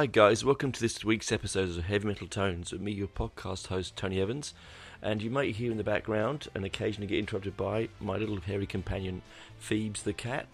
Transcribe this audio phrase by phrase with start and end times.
[0.00, 0.42] Hi, guys.
[0.42, 4.18] Welcome to this week's episode of Heavy Metal Tones with me, your podcast host, Tony
[4.18, 4.54] Evans.
[5.02, 8.64] And you might hear in the background and occasionally get interrupted by my little hairy
[8.64, 9.20] companion,
[9.58, 10.46] Phoebes the cat.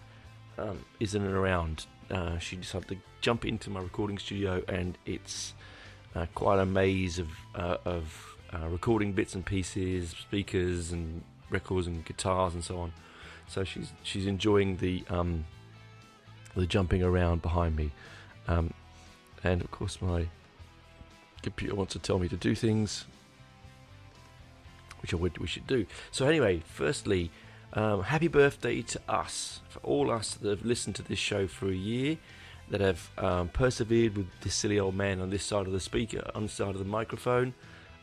[0.57, 1.85] Um, isn't around.
[2.11, 5.53] Uh, she decided to jump into my recording studio, and it's
[6.13, 11.87] uh, quite a maze of, uh, of uh, recording bits and pieces, speakers and records
[11.87, 12.91] and guitars and so on.
[13.47, 15.45] So she's she's enjoying the um,
[16.53, 17.93] the jumping around behind me.
[18.49, 18.73] Um,
[19.51, 20.27] and of course my
[21.41, 23.05] computer wants to tell me to do things
[25.01, 25.85] which I would we should do.
[26.11, 27.31] So anyway, firstly,
[27.73, 31.67] um, happy birthday to us for all us that have listened to this show for
[31.67, 32.17] a year,
[32.69, 36.29] that have um, persevered with this silly old man on this side of the speaker,
[36.33, 37.53] on the side of the microphone.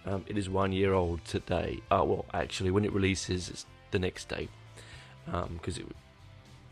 [0.07, 1.81] Um, it is one year old today.
[1.91, 4.49] Uh, well, actually, when it releases, it's the next day
[5.55, 5.87] because it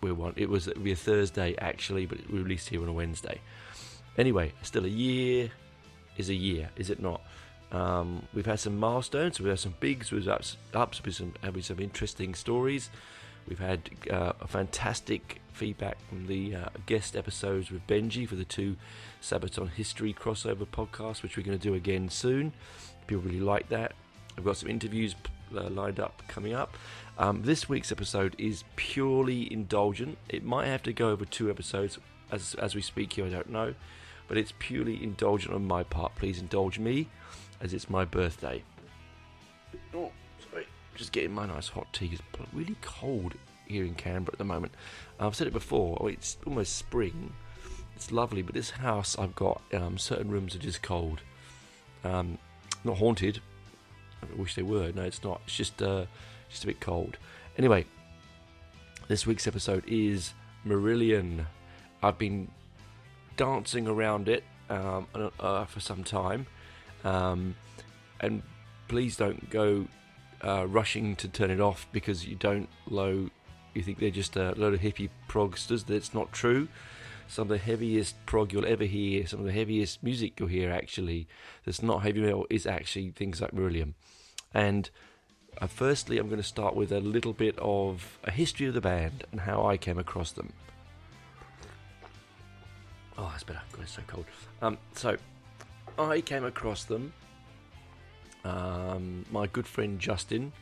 [0.02, 0.34] we're one.
[0.36, 3.40] It was it be a Thursday actually, but we released here on a Wednesday.
[4.18, 5.50] Anyway, still a year
[6.16, 7.22] is a year, is it not?
[7.72, 9.40] Um, we've had some milestones.
[9.40, 10.12] We've had some bigs.
[10.12, 11.32] We've ups, ups some
[11.62, 12.90] some interesting stories.
[13.48, 18.44] We've had uh, a fantastic feedback from the uh, guest episodes with Benji for the
[18.44, 18.76] two
[19.20, 22.52] Sabaton History crossover podcasts, which we're going to do again soon.
[23.06, 23.92] People really like that.
[24.36, 25.14] We've got some interviews
[25.56, 26.76] uh, lined up coming up.
[27.18, 30.18] Um, this week's episode is purely indulgent.
[30.28, 31.98] It might have to go over two episodes
[32.30, 33.26] as as we speak here.
[33.26, 33.74] I don't know
[34.28, 36.14] but it's purely indulgent on my part.
[36.16, 37.08] Please indulge me,
[37.60, 38.62] as it's my birthday.
[39.94, 40.10] Oh,
[40.50, 42.10] sorry, just getting my nice hot tea.
[42.12, 43.34] It's really cold
[43.66, 44.72] here in Canberra at the moment.
[45.18, 45.98] I've said it before.
[46.00, 47.32] Oh, it's almost spring.
[47.96, 51.20] It's lovely, but this house I've got um, certain rooms are just cold.
[52.04, 52.38] Um,
[52.84, 53.40] not haunted.
[54.22, 54.92] I wish they were.
[54.92, 55.40] No, it's not.
[55.46, 56.06] It's just uh,
[56.48, 57.16] just a bit cold.
[57.58, 57.84] Anyway,
[59.08, 60.32] this week's episode is
[60.66, 61.46] Marillion.
[62.02, 62.48] I've been
[63.36, 65.06] dancing around it um,
[65.40, 66.46] uh, for some time.
[67.04, 67.56] Um,
[68.20, 68.42] and
[68.88, 69.86] please don't go
[70.42, 73.30] uh, rushing to turn it off because you don't low.
[73.74, 75.86] You think they're just a load of hippie progsters.
[75.86, 76.68] That's not true.
[77.28, 80.70] Some of the heaviest prog you'll ever hear, some of the heaviest music you'll hear
[80.70, 81.26] actually,
[81.64, 83.94] that's not heavy metal, is actually things like Marillion.
[84.52, 84.90] And
[85.58, 88.82] uh, firstly, I'm going to start with a little bit of a history of the
[88.82, 90.52] band and how I came across them.
[93.22, 93.60] Oh, that's better.
[93.70, 94.24] God, it's so cold.
[94.60, 95.16] Um, so,
[95.96, 97.12] I came across them.
[98.44, 100.52] Um, my good friend Justin.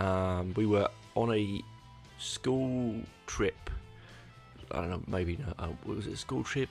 [0.00, 1.62] Um, we were on a
[2.18, 2.96] school
[3.26, 3.70] trip.
[4.72, 6.70] I don't know, maybe uh, was it a school trip?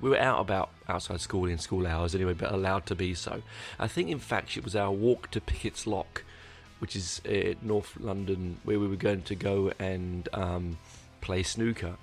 [0.00, 3.40] We were out about outside school in school hours anyway, but allowed to be so.
[3.78, 6.24] I think, in fact, it was our walk to Pickett's Lock,
[6.80, 10.76] which is uh, North London, where we were going to go and um,
[11.20, 11.96] play snooker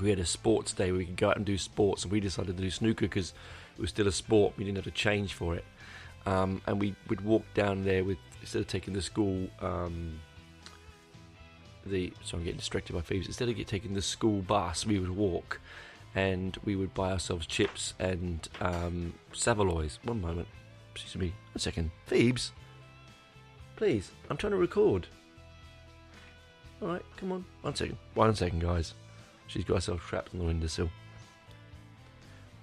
[0.00, 2.20] we had a sports day where we could go out and do sports, and we
[2.20, 3.32] decided to do snooker because
[3.76, 4.54] it was still a sport.
[4.56, 5.64] We didn't have to change for it,
[6.26, 9.48] um, and we would walk down there with instead of taking the school.
[9.60, 10.20] Um,
[11.86, 13.26] the so I'm getting distracted by Phoebes.
[13.26, 15.60] Instead of taking the school bus, we would walk,
[16.14, 19.98] and we would buy ourselves chips and um, Saveloys.
[20.04, 20.48] One moment,
[20.94, 21.90] excuse me, one second.
[23.76, 25.06] Please, I'm trying to record.
[26.82, 28.94] All right, come on, one second, one second, guys.
[29.48, 30.90] She's got herself trapped on the windowsill.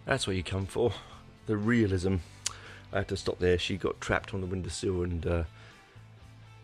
[0.06, 0.94] That's what you come for.
[1.48, 2.18] The realism.
[2.94, 3.58] I had to stop there.
[3.58, 5.44] She got trapped on the windowsill, and uh,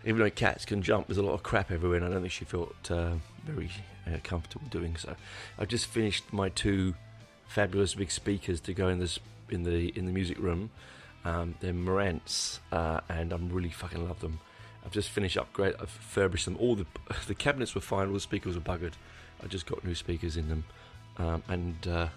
[0.06, 2.32] even though cats can jump, there's a lot of crap everywhere, and I don't think
[2.32, 3.16] she felt uh,
[3.46, 3.70] very
[4.08, 5.16] uh, comfortable doing so.
[5.58, 6.94] I've just finished my two
[7.48, 10.70] fabulous big speakers to go in this in the in the music room.
[11.26, 14.40] Um, they're Marantz, uh, and I'm really fucking love them.
[14.86, 15.76] I've just finished upgrade.
[15.80, 16.58] I've refurbished them.
[16.60, 16.86] All the
[17.28, 18.08] the cabinets were fine.
[18.08, 18.94] All the speakers were buggered.
[19.44, 20.64] I just got new speakers in them,
[21.18, 22.08] um, and uh,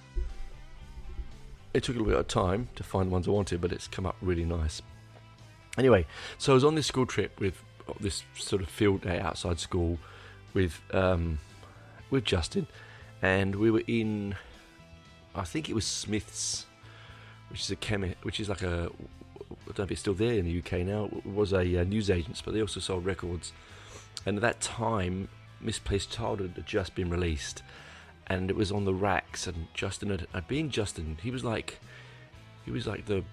[1.73, 3.88] it took a little bit of time to find the ones I wanted, but it's
[3.88, 4.82] come up really nice.
[5.76, 6.06] Anyway,
[6.38, 7.62] so I was on this school trip with
[8.00, 9.99] this sort of field day outside school
[10.53, 11.38] with um,
[12.11, 12.67] with Justin,
[13.23, 14.37] and we were in,
[15.35, 16.67] I think it was Smiths,
[17.50, 18.91] which is a chemi- which is like a
[19.50, 21.06] I don't know if it's still there in the UK now.
[21.06, 23.53] It was a, a uh, newsagents, but they also sold records.
[24.26, 25.29] And at that time,
[25.64, 27.62] Misplaced Childhood had just been released,
[28.26, 29.46] and it was on the racks.
[29.46, 31.19] And Justin had, had been Justin.
[31.22, 31.81] He was like,
[32.64, 33.25] he was like the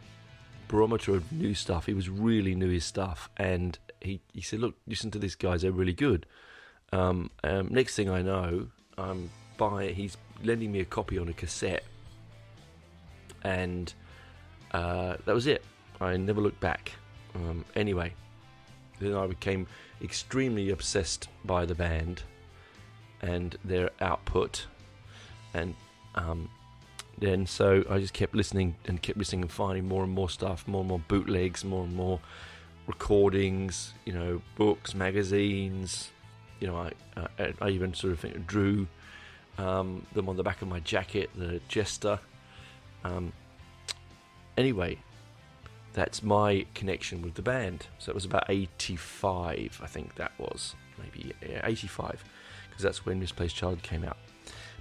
[0.68, 1.86] barometer of new stuff.
[1.86, 5.62] He was really new his stuff, and he he said, "Look, listen to this, guys.
[5.62, 6.26] They're really good."
[6.94, 8.68] Um, um, next thing I know,
[8.98, 11.84] I'm by he's lending me a copy on a cassette,
[13.44, 13.94] and
[14.72, 15.64] uh, that was it.
[16.00, 16.94] I never looked back.
[17.36, 18.14] Um, anyway,
[19.02, 19.68] then I became
[20.02, 22.24] extremely obsessed by the band
[23.22, 24.66] and their output,
[25.54, 25.76] and
[26.16, 26.50] um,
[27.18, 30.68] then so I just kept listening and kept listening and finding more and more stuff,
[30.68, 32.20] more and more bootlegs, more and more
[32.88, 36.10] recordings, you know, books, magazines.
[36.60, 36.92] You know, I
[37.38, 38.88] I, I even sort of drew
[39.58, 42.20] um, them on the back of my jacket, the Jester.
[43.04, 43.34] Um,
[44.58, 44.98] anyway,
[45.94, 47.88] that's my connection with the band.
[48.00, 50.76] So it was about 85, I think that was.
[50.98, 52.24] Maybe yeah, 85,
[52.70, 54.18] because that's when Misplaced Child came out.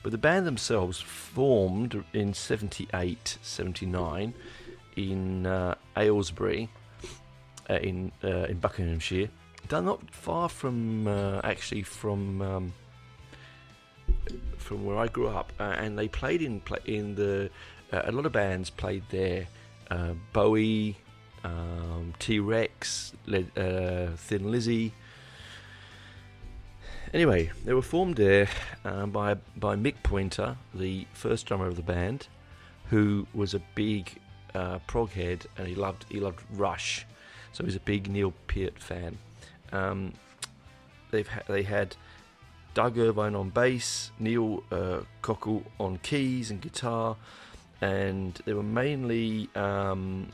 [0.02, 4.34] But the band themselves formed in 78, 79
[4.96, 6.70] in uh, Aylesbury,
[7.68, 9.28] uh, in uh, in Buckinghamshire.
[9.68, 12.72] They're not far from, uh, actually, from um,
[14.56, 17.50] from where I grew up, uh, and they played in in the
[17.92, 19.46] uh, a lot of bands played there.
[19.90, 20.96] Uh, Bowie,
[21.44, 24.92] um, T Rex, uh, Thin Lizzy.
[27.12, 28.48] Anyway, they were formed there
[28.84, 32.28] um, by by Mick Pointer, the first drummer of the band,
[32.88, 34.20] who was a big
[34.54, 37.06] uh, prog head and he loved he loved Rush,
[37.52, 39.18] so he's a big Neil Peart fan.
[39.72, 40.12] Um,
[41.10, 41.96] they've ha- they had
[42.74, 47.16] Doug Irvine on bass, Neil uh, Cockle on keys and guitar,
[47.80, 50.28] and they were mainly um,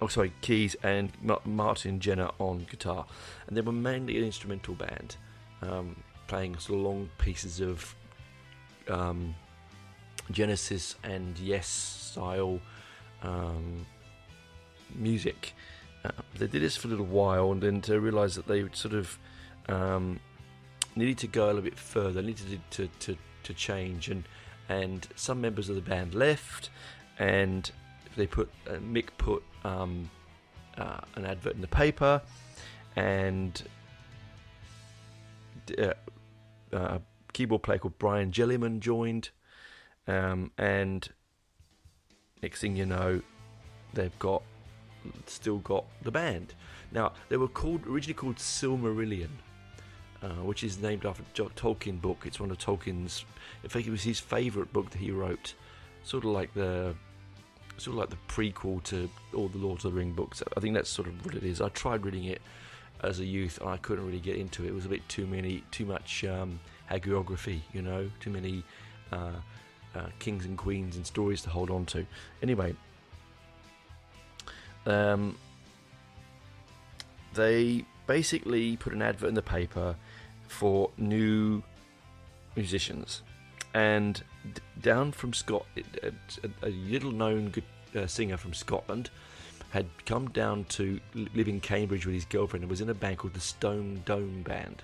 [0.00, 1.10] oh sorry keys and
[1.44, 3.06] Martin Jenner on guitar,
[3.46, 5.16] and they were mainly an instrumental band,
[5.62, 7.94] um, playing sort of long pieces of
[8.88, 9.34] um,
[10.30, 12.60] Genesis and Yes style
[13.22, 13.86] um,
[14.94, 15.54] music.
[16.04, 18.94] Uh, they did this for a little while, and then to realise that they sort
[18.94, 19.18] of
[19.68, 20.18] um,
[20.96, 24.24] needed to go a little bit further, needed to, to, to, to change, and
[24.70, 26.70] and some members of the band left,
[27.18, 27.70] and
[28.16, 30.08] they put uh, Mick put um,
[30.78, 32.22] uh, an advert in the paper,
[32.94, 33.62] and
[35.76, 35.92] uh,
[36.72, 37.00] a
[37.32, 39.30] keyboard player called Brian Jelliman joined,
[40.06, 41.08] um, and
[42.40, 43.20] next thing you know,
[43.92, 44.42] they've got
[45.26, 46.54] still got the band.
[46.92, 49.30] Now they were called originally called Silmarillion
[50.22, 52.24] uh, which is named after a Tolkien book.
[52.26, 53.24] It's one of Tolkien's.
[53.62, 55.54] In fact, it was his favourite book that he wrote,
[56.02, 56.94] sort of like the
[57.76, 60.42] sort of like the prequel to all the Lord of the Ring books.
[60.56, 61.60] I think that's sort of what it is.
[61.60, 62.42] I tried reading it
[63.02, 64.68] as a youth and I couldn't really get into it.
[64.68, 68.62] It was a bit too many, too much um, hagiography, you know, too many
[69.12, 69.30] uh,
[69.94, 72.06] uh, kings and queens and stories to hold on to.
[72.42, 72.74] Anyway,
[74.86, 75.36] um,
[77.34, 79.96] they basically put an advert in the paper
[80.50, 81.62] for new
[82.56, 83.22] musicians.
[83.72, 87.64] And d- down from Scotland, a, a, little known good,
[87.96, 89.10] uh, singer from Scotland
[89.70, 93.18] had come down to live in Cambridge with his girlfriend and was in a band
[93.18, 94.82] called the Stone Dome Band.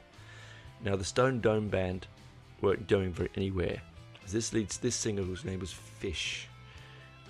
[0.84, 2.06] Now, the Stone Dome Band
[2.60, 3.82] weren't going very anywhere.
[4.28, 6.48] This leads this singer whose name was Fish.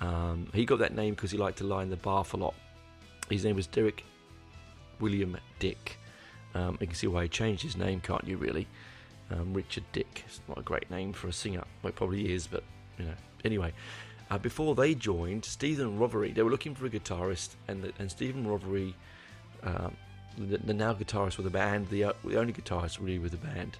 [0.02, 2.54] Um, he got that name because he liked to lie in the bath a lot.
[3.30, 4.04] His name was Derek
[5.00, 5.98] William Dick.
[6.56, 8.38] Um, you can see why he changed his name, can't you?
[8.38, 8.66] Really,
[9.30, 10.24] um, Richard Dick.
[10.26, 11.64] It's not a great name for a singer.
[11.82, 12.62] Well, it probably is, but
[12.98, 13.14] you know.
[13.44, 13.72] Anyway,
[14.30, 18.10] uh, before they joined, Stephen Rothery, they were looking for a guitarist, and the, and
[18.10, 18.94] Stephen Rothery,
[19.62, 19.94] um,
[20.38, 23.38] the, the, now guitarist for the band, the, uh, the only guitarist really with the
[23.38, 23.76] band,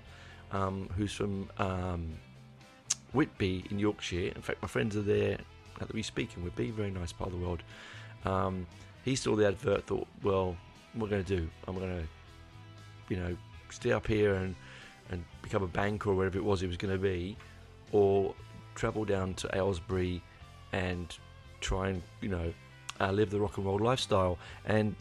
[0.52, 2.18] um, who's from um,
[3.12, 4.32] Whitby in Yorkshire.
[4.36, 5.38] In fact, my friends are there
[5.78, 7.62] that we speak in Whitby, very nice part of the world.
[8.24, 8.66] Um,
[9.04, 10.56] he saw the advert, thought, well,
[10.94, 11.48] we're going to do?
[11.66, 12.08] I'm going to
[13.08, 13.36] you know,
[13.70, 14.54] stay up here and,
[15.10, 17.36] and become a banker or whatever it was it was going to be,
[17.92, 18.34] or
[18.74, 20.22] travel down to Aylesbury
[20.72, 21.16] and
[21.60, 22.52] try and, you know,
[23.00, 24.38] uh, live the rock and roll lifestyle.
[24.64, 24.94] And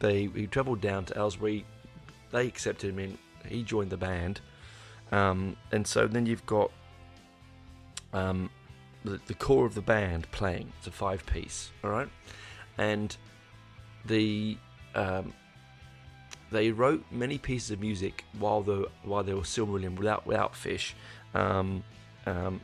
[0.00, 1.64] they he travelled down to Aylesbury.
[2.32, 3.18] They accepted him in.
[3.46, 4.40] He joined the band,
[5.12, 6.70] um, and so then you've got
[8.12, 8.50] um,
[9.04, 10.72] the, the core of the band playing.
[10.78, 12.08] It's a five piece, all right,
[12.76, 13.16] and
[14.04, 14.58] the
[14.94, 15.32] um,
[16.50, 20.54] they wrote many pieces of music while the while they were still Silmarillion without without
[20.54, 20.94] Fish.
[21.34, 21.84] Um,
[22.26, 22.60] um,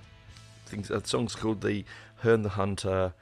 [0.66, 1.84] things uh, songs called the
[2.16, 3.14] Herne the Hunter,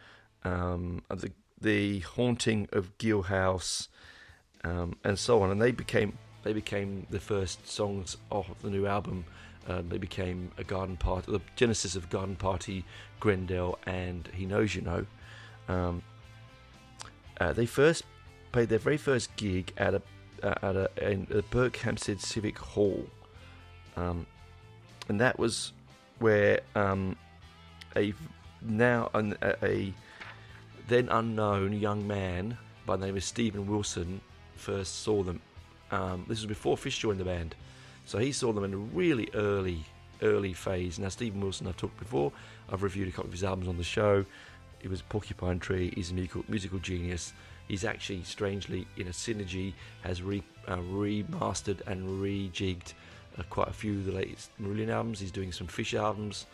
[0.44, 1.30] um, the
[1.60, 3.88] the Haunting of Gill House,
[4.64, 5.50] um, and so on.
[5.50, 9.24] And they became they became the first songs of the new album.
[9.66, 12.84] Uh, they became a garden party, the genesis of Garden Party,
[13.18, 15.06] Grendel, and He Knows You Know.
[15.68, 16.02] Um,
[17.40, 18.04] uh, they first
[18.52, 20.02] played their very first gig at a
[20.42, 23.04] at a, in the Berkhamsted Civic Hall,
[23.96, 24.26] um,
[25.08, 25.72] and that was
[26.18, 27.16] where um,
[27.96, 28.12] a
[28.62, 29.92] now an, a,
[30.88, 34.20] then unknown young man by the name of Steven Wilson
[34.56, 35.40] first saw them.
[35.90, 37.54] Um, this was before Fish joined the band,
[38.04, 39.84] so he saw them in a really early
[40.22, 40.98] early phase.
[40.98, 42.32] Now, Steven Wilson, I've talked before.
[42.70, 44.24] I've reviewed a couple of his albums on the show.
[44.80, 45.92] He was Porcupine Tree.
[45.94, 47.32] He's a musical, musical genius.
[47.68, 52.92] He's actually, strangely, in a synergy, has re, uh, remastered and rejigged
[53.38, 55.20] uh, quite a few of the latest Marillion albums.
[55.20, 56.46] He's doing some Fish albums.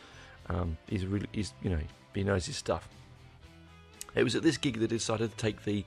[0.48, 1.80] Um, he's really, he's you know,
[2.14, 2.88] he knows his stuff.
[4.14, 5.84] It was at this gig that they decided to take the,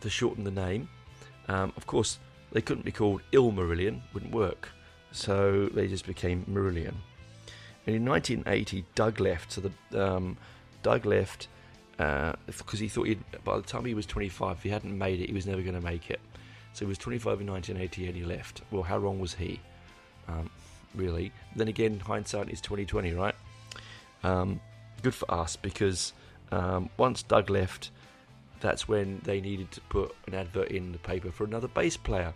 [0.00, 0.88] to shorten the name.
[1.48, 2.18] Um, of course,
[2.52, 4.70] they couldn't be called Il Marillion, wouldn't work.
[5.12, 6.94] So they just became Marillion.
[7.86, 9.52] And in 1980, Doug left.
[9.52, 10.36] So the um,
[10.82, 11.48] Doug left
[11.98, 15.20] because uh, he thought he'd, by the time he was 25, if he hadn't made
[15.20, 16.20] it, he was never going to make it.
[16.72, 18.62] So he was 25 in 1980 and he left.
[18.70, 19.60] Well, how wrong was he?
[20.28, 20.48] Um,
[20.94, 21.32] really?
[21.56, 23.34] Then again, hindsight is 2020, right?
[24.22, 24.60] Um,
[25.02, 26.12] good for us because
[26.52, 27.90] um, once Doug left,
[28.60, 32.32] that's when they needed to put an advert in the paper for another bass player.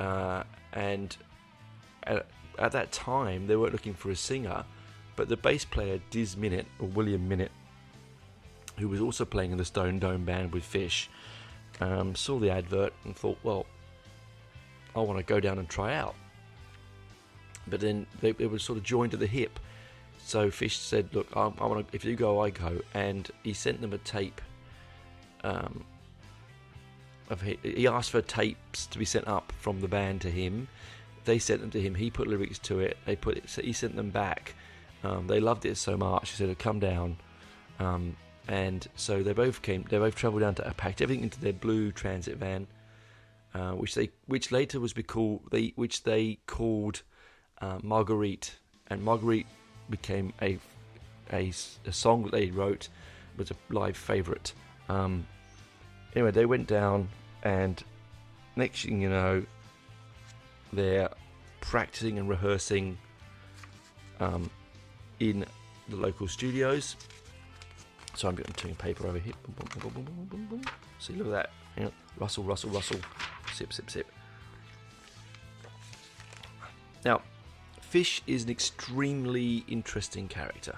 [0.00, 0.42] Uh,
[0.72, 1.16] and
[2.02, 2.26] at,
[2.58, 4.64] at, that time, they weren't looking for a singer,
[5.14, 7.48] but the bass player, Diz Minnitt or William Minnitt,
[8.76, 11.08] who was also playing in the Stone Dome band with Fish,
[11.80, 13.66] um, saw the advert and thought, well,
[14.94, 16.14] I want to go down and try out.
[17.66, 19.58] But then they, they were sort of joined at the hip.
[20.24, 21.96] So Fish said, "Look, I, I want to.
[21.96, 24.40] If you go, I go." And he sent them a tape
[25.44, 25.84] um,
[27.28, 30.68] of he, he asked for tapes to be sent up from the band to him.
[31.24, 31.94] They sent them to him.
[31.94, 32.96] He put lyrics to it.
[33.04, 33.48] They put it.
[33.48, 34.54] So he sent them back.
[35.04, 36.30] Um, they loved it so much.
[36.30, 37.16] He said, "Come down."
[37.78, 38.16] Um,
[38.48, 39.84] and so they both came.
[39.88, 42.66] They both travelled down to packed everything into their blue transit van,
[43.54, 47.02] uh, which they which later was be called they which they called
[47.60, 48.56] uh, Marguerite,
[48.88, 49.46] and Marguerite
[49.90, 50.58] became a,
[51.32, 51.52] a
[51.86, 52.88] a song that they wrote
[53.36, 54.52] was a live favourite.
[54.88, 55.26] Um,
[56.14, 57.08] anyway, they went down,
[57.42, 57.82] and
[58.54, 59.44] next thing you know,
[60.72, 61.10] they're
[61.60, 62.96] practicing and rehearsing
[64.20, 64.48] um,
[65.20, 65.44] in
[65.88, 66.96] the local studios.
[68.16, 69.34] So I'm to turn paper over here.
[70.98, 71.50] See, look at that.
[71.76, 71.88] Yeah.
[72.18, 72.98] Rustle, rustle, rustle.
[73.52, 74.06] Sip, sip, sip.
[77.04, 77.20] Now,
[77.82, 80.74] Fish is an extremely interesting character.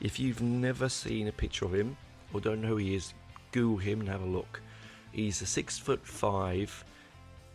[0.00, 1.96] If you've never seen a picture of him
[2.34, 3.14] or don't know who he is,
[3.52, 4.60] Google him and have a look.
[5.12, 6.84] He's a six foot five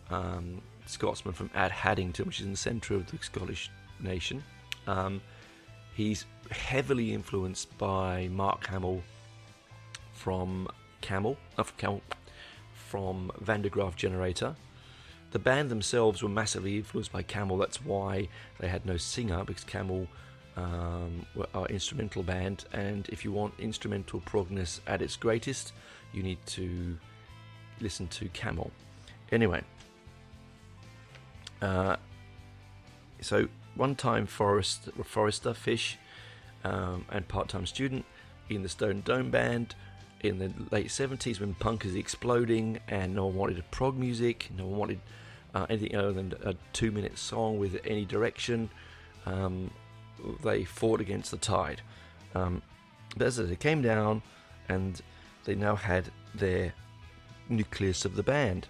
[0.09, 4.43] um, Scotsman from Ad Haddington, which is in the centre of the Scottish nation.
[4.87, 5.21] Um,
[5.93, 9.03] he's heavily influenced by Mark Hamill
[10.15, 10.67] from
[11.01, 12.01] Camel, not from Camel,
[12.73, 14.55] from Van der Graaf Generator.
[15.31, 17.57] The band themselves were massively influenced by Camel.
[17.57, 18.29] That's why
[18.59, 20.07] they had no singer because Camel
[20.55, 22.65] um, are instrumental band.
[22.71, 25.73] And if you want instrumental progness at its greatest,
[26.13, 26.97] you need to
[27.81, 28.71] listen to Camel.
[29.31, 29.61] Anyway,
[31.61, 31.97] uh,
[33.21, 35.97] so one time forest, forester, fish,
[36.63, 38.05] um, and part time student
[38.49, 39.75] in the Stone Dome band
[40.21, 44.65] in the late 70s when punk is exploding and no one wanted prog music, no
[44.65, 44.99] one wanted
[45.53, 48.69] uh, anything other than a two minute song with any direction.
[49.25, 49.71] Um,
[50.43, 51.81] they fought against the tide.
[52.33, 52.61] Um,
[53.15, 54.21] but as they came down
[54.67, 55.01] and
[55.45, 56.73] they now had their
[57.49, 58.67] nucleus of the band.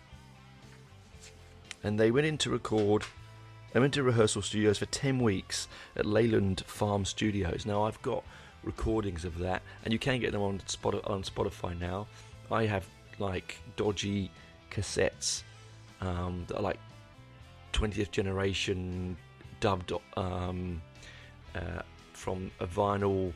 [1.84, 3.04] And they went in to record,
[3.74, 7.66] they went to rehearsal studios for 10 weeks at Leyland Farm Studios.
[7.66, 8.24] Now, I've got
[8.66, 12.08] recordings of that, and you can get them on, Spotify now.
[12.52, 12.88] I have
[13.20, 14.32] like dodgy
[14.72, 15.44] cassettes
[16.02, 16.80] um, that are like
[17.74, 19.16] 20th generation
[19.60, 20.82] dubbed um,
[21.56, 21.82] uh,
[22.14, 23.34] from a vinyl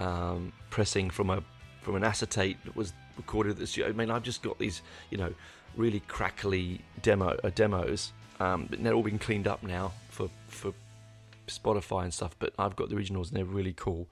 [0.00, 1.42] um, pressing from a
[1.82, 3.90] from an acetate that was recorded at the studio.
[3.90, 5.34] I mean, I've just got these, you know,
[5.76, 10.72] really crackly demo uh, demos, um, but they're all been cleaned up now for for
[11.48, 12.36] Spotify and stuff.
[12.38, 14.06] But I've got the originals, and they're really cool.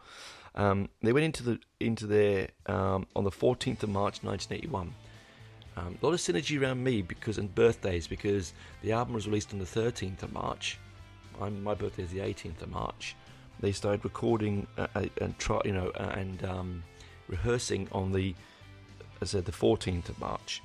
[0.55, 4.95] Um, they went into the into their um, on the 14th of March 1981.
[5.77, 8.53] Um, a lot of synergy around me because and birthdays because
[8.83, 10.79] the album was released on the 13th of March.
[11.41, 13.17] I'm, my birthday is the 18th of March.
[13.61, 16.83] They started recording uh, uh and try, you know, uh, and um,
[17.29, 18.35] rehearsing on the,
[19.21, 20.63] as I said, the 14th of March.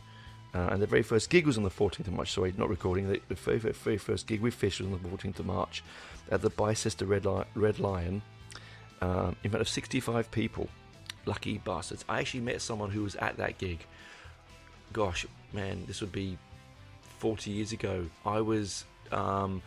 [0.53, 2.31] Uh, and the very first gig was on the 14th of March.
[2.31, 3.09] Sorry, not recording.
[3.09, 5.83] The, the very, very, first gig with Fish was on the 14th of March
[6.31, 8.21] at the Bicester Red, Li- Red Lion
[9.05, 10.67] um, in front of 65 people.
[11.25, 12.05] Lucky bastards.
[12.07, 13.79] I actually met someone who was at that gig.
[14.93, 16.38] Gosh, man, this would be
[17.19, 18.05] 40 years ago.
[18.25, 18.85] I was.
[19.12, 19.62] Um,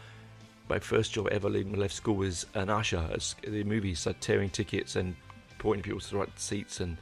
[0.68, 4.50] my first job ever leaving left school was an usher at the movies, so tearing
[4.50, 5.16] tickets and
[5.58, 6.98] pointing people to the right seats and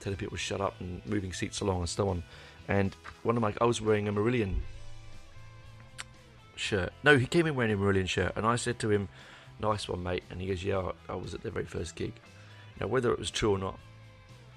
[0.00, 2.22] telling people to shut up and moving seats along and so on.
[2.66, 4.54] And one of my, I was wearing a Marillion
[6.56, 6.94] shirt.
[7.04, 9.10] No, he came in wearing a Marillion shirt, and I said to him,
[9.60, 10.24] nice one, mate.
[10.30, 12.12] And he goes, yeah, I, was at their very first gig.
[12.80, 13.78] Now, whether it was true or not,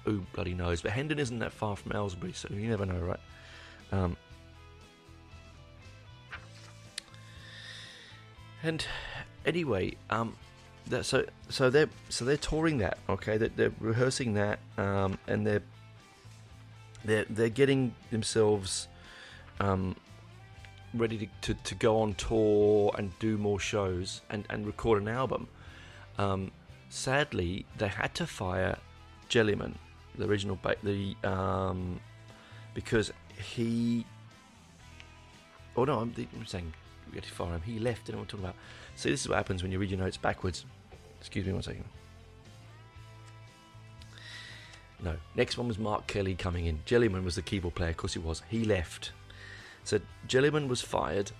[0.04, 0.82] who bloody knows?
[0.82, 3.20] But Hendon isn't that far from Aylesbury, so you never know, right?
[3.92, 4.16] Um,
[8.62, 8.84] and
[9.46, 10.36] anyway, um,
[10.88, 13.38] that, so so they're so they're touring that, okay?
[13.38, 15.62] They're, they're rehearsing that, um, and they're
[17.04, 18.88] they're they're getting themselves
[19.60, 19.96] um,
[20.94, 25.08] ready to, to, to, go on tour and do more shows and, and record an
[25.08, 25.48] album.
[26.18, 26.52] Um,
[26.88, 28.78] sadly, they had to fire
[29.28, 29.78] Jelliman,
[30.16, 32.00] the original ba- the um,
[32.72, 33.12] because
[33.52, 34.06] he.
[35.76, 36.72] Oh no, I'm, I'm saying
[37.10, 37.62] we had to fire him.
[37.62, 38.08] He left.
[38.08, 38.56] And I'm talking about.
[38.96, 40.64] See, this is what happens when you read your notes backwards.
[41.20, 41.84] Excuse me one second.
[45.02, 45.16] No.
[45.34, 46.80] Next one was Mark Kelly coming in.
[46.86, 47.90] Jelliman was the keyboard player.
[47.90, 48.42] Of course he was.
[48.48, 49.12] He left.
[49.84, 51.30] So Jelliman was fired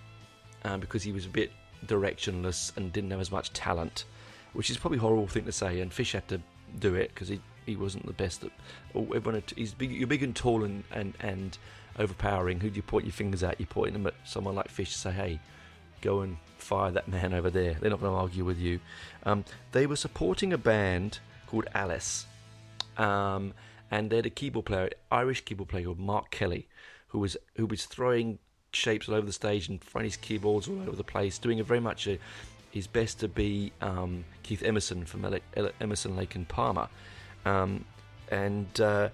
[0.64, 1.50] um, because he was a bit
[1.86, 4.04] directionless and didn't have as much talent,
[4.52, 5.80] which is probably a horrible thing to say.
[5.80, 6.40] And Fish had to
[6.78, 8.44] do it because he, he wasn't the best.
[8.44, 8.50] At,
[8.94, 11.58] everyone he's big, you're big and tall and, and, and
[11.98, 12.60] overpowering.
[12.60, 13.58] Who do you point your fingers at?
[13.58, 15.40] You're pointing them at someone like Fish to say, hey,
[16.00, 17.76] go and fire that man over there.
[17.80, 18.80] They're not going to argue with you.
[19.24, 22.26] Um, they were supporting a band called Alice.
[22.96, 23.54] Um,
[23.90, 26.68] and they had a keyboard player, Irish keyboard player called Mark Kelly,
[27.14, 28.40] who was who was throwing
[28.72, 31.64] shapes all over the stage and throwing his keyboards all over the place, doing a
[31.64, 32.18] very much a,
[32.72, 35.24] his best to be um, Keith Emerson from
[35.80, 36.88] Emerson, Lake and Palmer,
[37.44, 37.84] um,
[38.32, 39.10] and uh,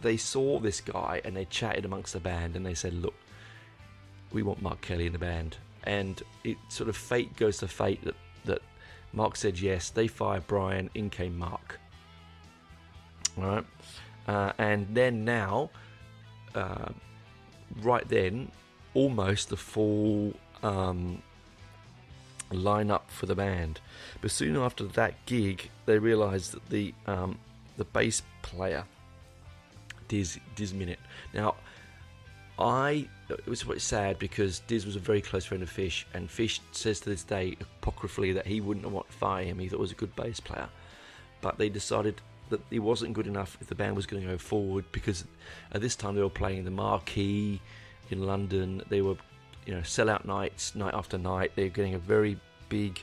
[0.00, 3.14] they saw this guy and they chatted amongst the band and they said, "Look,
[4.32, 8.02] we want Mark Kelly in the band," and it sort of fate goes to fate
[8.04, 8.62] that that
[9.12, 9.90] Mark said yes.
[9.90, 11.78] They fired Brian, in came Mark.
[13.36, 13.66] All right,
[14.26, 15.68] uh, and then now
[16.54, 16.88] uh,
[17.82, 18.50] right then
[18.94, 21.22] almost the full um,
[22.50, 23.80] lineup for the band.
[24.20, 27.38] But soon after that gig, they realised that the um,
[27.76, 28.84] the bass player
[30.08, 30.98] Diz Diz Minnitt.
[31.32, 31.56] Now,
[32.58, 36.30] I it was quite sad because Diz was a very close friend of Fish, and
[36.30, 39.58] Fish says to this day apocryphally that he wouldn't want to fire him.
[39.58, 40.68] He thought was a good bass player,
[41.40, 42.20] but they decided
[42.54, 45.24] that he wasn't good enough if the band was going to go forward because
[45.72, 47.60] at this time they were playing the Marquee
[48.10, 48.82] in London.
[48.88, 49.16] They were,
[49.66, 51.52] you know, sellout nights, night after night.
[51.56, 52.38] They were getting a very
[52.68, 53.00] big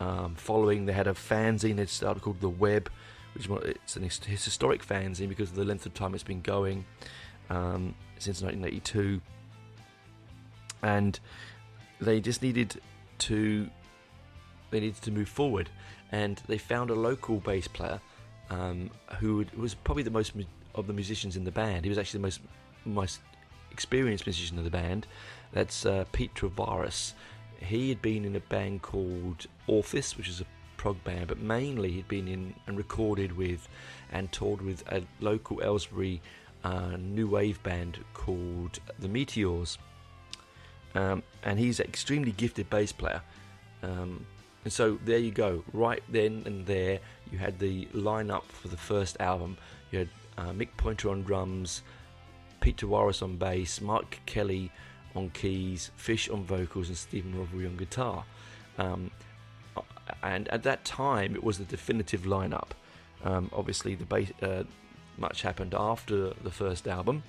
[0.00, 0.86] um, following.
[0.86, 2.90] They had a fanzine they started called The Web,
[3.34, 6.84] which it's an historic fanzine because of the length of time it's been going
[7.50, 9.20] um, since 1982.
[10.82, 11.18] And
[12.00, 12.80] they just needed
[13.18, 13.68] to
[14.70, 15.70] they needed to move forward,
[16.10, 18.00] and they found a local bass player
[18.50, 20.32] um, who was probably the most
[20.74, 21.84] of the musicians in the band.
[21.84, 22.40] He was actually the most
[22.84, 23.20] most
[23.70, 25.06] experienced musician of the band.
[25.52, 27.14] That's uh, Pete Trewavas.
[27.58, 31.92] He had been in a band called Orphis, which is a prog band, but mainly
[31.92, 33.68] he'd been in and recorded with
[34.12, 36.20] and toured with a local Aylesbury
[36.62, 39.78] uh, new wave band called the Meteors.
[40.94, 43.22] Um, and he's an extremely gifted bass player.
[43.82, 44.26] Um,
[44.64, 45.62] and so there you go.
[45.72, 47.00] Right then and there,
[47.30, 49.58] you had the lineup for the first album.
[49.90, 51.82] You had uh, Mick Pointer on drums,
[52.60, 54.72] Pete Warris on bass, Mark Kelly
[55.14, 58.24] on keys, Fish on vocals, and Stephen Rothery on guitar.
[58.78, 59.10] Um,
[60.22, 62.70] and at that time, it was the definitive lineup.
[63.22, 64.64] Um, obviously, the bass, uh,
[65.16, 67.22] much happened after the first album.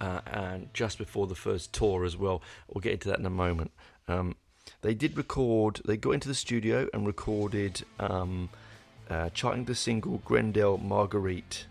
[0.00, 2.40] Uh, and just before the first tour as well.
[2.68, 3.72] We'll get into that in a moment.
[4.06, 4.36] Um,
[4.82, 5.80] they did record.
[5.84, 8.48] They got into the studio and recorded, um,
[9.10, 11.66] uh, charting the single "Grendel Marguerite,"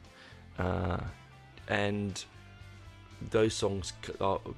[0.58, 1.00] uh,
[1.68, 2.24] and
[3.32, 3.94] those songs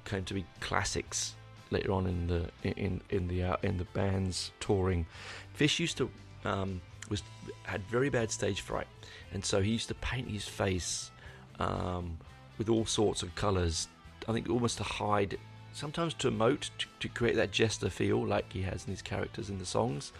[0.06, 1.36] came to be classics
[1.72, 5.06] later on in the in in the uh, in the band's touring.
[5.54, 6.10] Fish used to
[6.46, 7.24] um, was
[7.64, 8.88] had very bad stage fright,
[9.34, 11.12] and so he used to paint his face
[11.60, 12.18] um,
[12.58, 13.88] with all sorts of colours.
[14.28, 15.38] I think almost to hide
[15.80, 19.50] sometimes to emote, to, to, create that jester feel like he has in his characters
[19.50, 20.12] in the songs,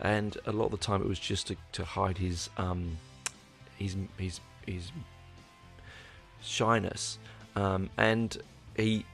[0.00, 2.96] and a lot of the time it was just to, to hide his um,
[3.76, 4.92] his his his
[6.40, 7.18] shyness,
[7.56, 8.38] um, and
[8.76, 9.04] he,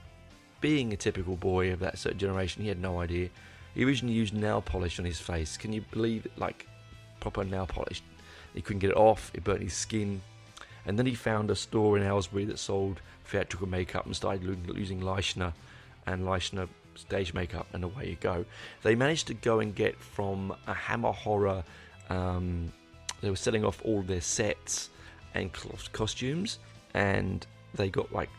[0.60, 3.30] being a typical boy of that certain generation, he had no idea.
[3.74, 5.56] He originally used nail polish on his face.
[5.56, 6.38] Can you believe it?
[6.38, 6.66] Like
[7.18, 8.02] proper nail polish.
[8.54, 9.32] He couldn't get it off.
[9.34, 10.20] It burnt his skin.
[10.86, 14.44] And then he found a store in Aylesbury that sold theatrical makeup and started
[14.76, 15.54] using Leichner
[16.06, 18.44] and Leichner stage makeup, and away you go.
[18.82, 21.64] They managed to go and get from a Hammer Horror.
[22.10, 22.72] Um,
[23.20, 24.90] they were selling off all their sets
[25.34, 25.50] and
[25.92, 26.58] costumes,
[26.94, 28.30] and they got like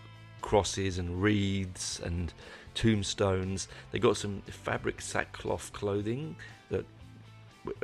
[0.42, 2.34] crosses and wreaths and
[2.74, 3.68] tombstones.
[3.92, 6.36] They got some fabric sackcloth clothing
[6.70, 6.86] that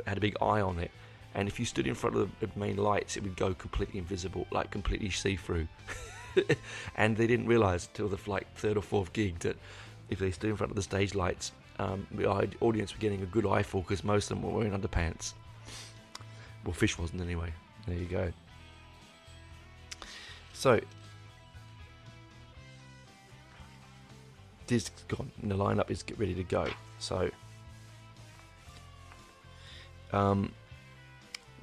[0.06, 0.90] had a big eye on it.
[1.34, 4.46] And if you stood in front of the main lights, it would go completely invisible,
[4.50, 5.66] like completely see through.
[6.96, 9.56] and they didn't realize until the like third or fourth gig that
[10.10, 12.26] if they stood in front of the stage lights, um, the
[12.60, 15.32] audience were getting a good eyeful because most of them were wearing underpants.
[16.64, 17.52] Well, Fish wasn't anyway.
[17.86, 18.32] There you go.
[20.52, 20.80] So,
[24.66, 26.68] Diz gone, and the lineup is ready to go.
[26.98, 27.30] So,
[30.12, 30.52] um,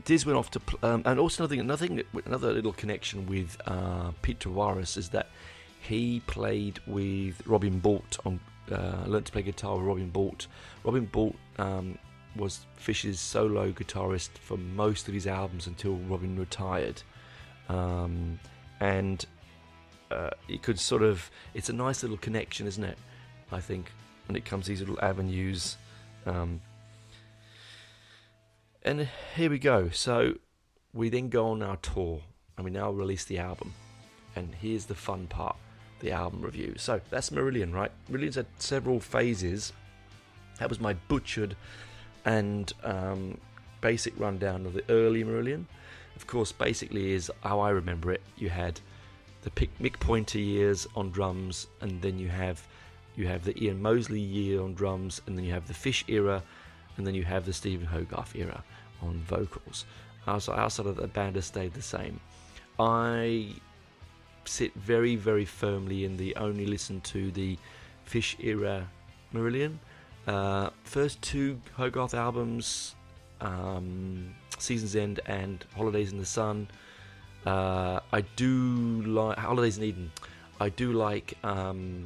[0.10, 3.28] Diz went off to, pl- um, and also another thing, another, thing another little connection
[3.28, 5.28] with uh, Pete Trewavas is that
[5.82, 8.40] he played with Robin Boult on,
[8.72, 10.48] uh, learned to play guitar with Robin Boult.
[10.84, 11.96] Robin Boult um,
[12.36, 17.04] was Fish's solo guitarist for most of his albums until Robin retired.
[17.68, 18.40] Um,
[18.80, 19.24] and
[20.10, 22.98] uh, it could sort of, it's a nice little connection, isn't it?
[23.52, 23.92] I think
[24.28, 25.78] when it comes to these little avenues.
[26.26, 26.62] Um,
[28.84, 29.90] and here we go.
[29.90, 30.36] So
[30.94, 32.22] we then go on our tour
[32.58, 33.74] and we now release the album.
[34.36, 35.56] And here's the fun part
[36.00, 36.76] the album review.
[36.78, 37.92] So that's Marillion, right?
[38.10, 39.74] Marillion's had several phases.
[40.60, 41.58] That was my butchered
[42.26, 43.38] and um,
[43.82, 45.66] basic rundown of the early Marillion.
[46.16, 48.22] Of course, basically is how I remember it.
[48.38, 48.80] You had
[49.42, 52.66] the Mick Pointer years on drums, and then you have
[53.16, 56.44] you have the Ian Mosley year on drums, and then you have the Fish era,
[57.00, 58.64] and then you have the Stephen Hogarth era
[59.02, 59.86] on vocals.
[60.38, 62.20] So outside of the band has stayed the same.
[62.78, 63.56] I
[64.46, 67.58] sit very, very firmly in the only listen to the
[68.04, 68.88] Fish era
[69.34, 69.80] Marillion.
[70.28, 72.96] Uh, first two Hogarth albums,
[73.42, 76.68] um, Season's End and Holidays in the Sun.
[77.46, 80.12] Uh, I do like Holidays in Eden.
[80.60, 82.06] I do like um,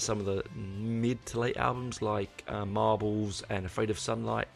[0.00, 4.48] some of the mid to late albums like uh, Marbles and Afraid of Sunlight.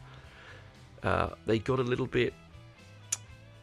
[1.03, 2.33] Uh, they got a little bit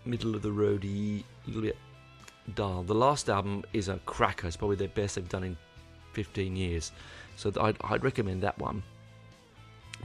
[0.05, 1.77] middle of the roady, a little bit
[2.55, 2.83] dull.
[2.83, 4.47] The last album is a cracker.
[4.47, 5.57] It's probably their best they've done in
[6.13, 6.93] 15 years.
[7.37, 8.83] So I'd, I'd recommend that one.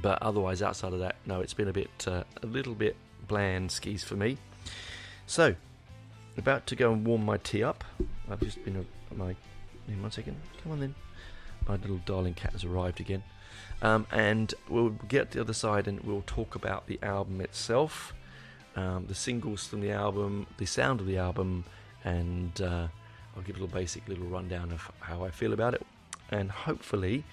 [0.01, 2.95] But otherwise, outside of that, no, it's been a bit, uh, a little bit
[3.27, 4.37] bland skis for me.
[5.25, 5.55] So,
[6.37, 7.83] about to go and warm my tea up.
[8.29, 9.35] I've just been a, my.
[9.87, 10.35] In one second.
[10.63, 10.95] Come on then.
[11.67, 13.23] My little darling cat has arrived again.
[13.81, 18.13] Um, and we'll get to the other side and we'll talk about the album itself,
[18.75, 21.65] um, the singles from the album, the sound of the album,
[22.03, 22.87] and uh,
[23.35, 25.85] I'll give a little basic little rundown of how I feel about it.
[26.29, 27.23] And hopefully,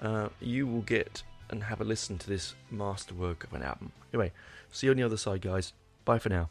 [0.00, 3.92] uh, you will get and have a listen to this masterwork of an album.
[4.12, 4.32] Anyway,
[4.70, 5.72] see you on the other side, guys.
[6.04, 6.50] Bye for now.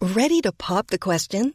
[0.00, 1.54] Ready to pop the question?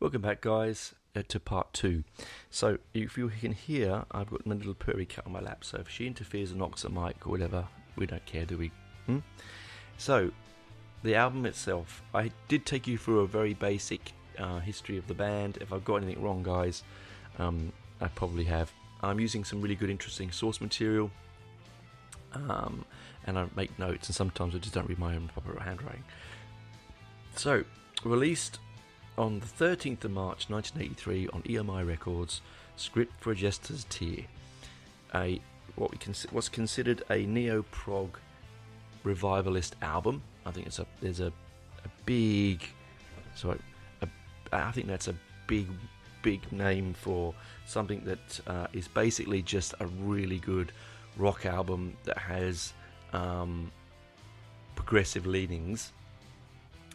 [0.00, 2.02] Welcome back, guys, uh, to part two.
[2.50, 5.64] So, if you can hear, I've got my little purry cat on my lap.
[5.64, 8.72] So, if she interferes and knocks a mic or whatever, we don't care, do we?
[9.06, 9.18] Hmm?
[9.96, 10.32] So,
[11.04, 15.14] the album itself, I did take you through a very basic uh, history of the
[15.14, 15.58] band.
[15.60, 16.82] If I've got anything wrong, guys,
[17.38, 18.72] um, I probably have.
[19.00, 21.08] I'm using some really good, interesting source material,
[22.32, 22.84] um,
[23.26, 26.02] and I make notes, and sometimes I just don't read my own proper handwriting.
[27.36, 27.62] So,
[28.02, 28.58] released
[29.16, 32.40] on the 13th of March 1983 on EMI Records,
[32.76, 34.24] Script for a Jester's Tear,
[35.14, 35.40] a
[35.76, 38.18] what we cons- what's considered a neo prog
[39.04, 40.22] revivalist album.
[40.44, 42.64] I think it's a there's a, a big
[43.34, 43.58] sorry,
[44.02, 44.08] a,
[44.52, 45.14] I think that's a
[45.46, 45.68] big
[46.22, 47.34] big name for
[47.66, 50.72] something that uh, is basically just a really good
[51.16, 52.72] rock album that has
[53.12, 53.70] um,
[54.74, 55.92] progressive leanings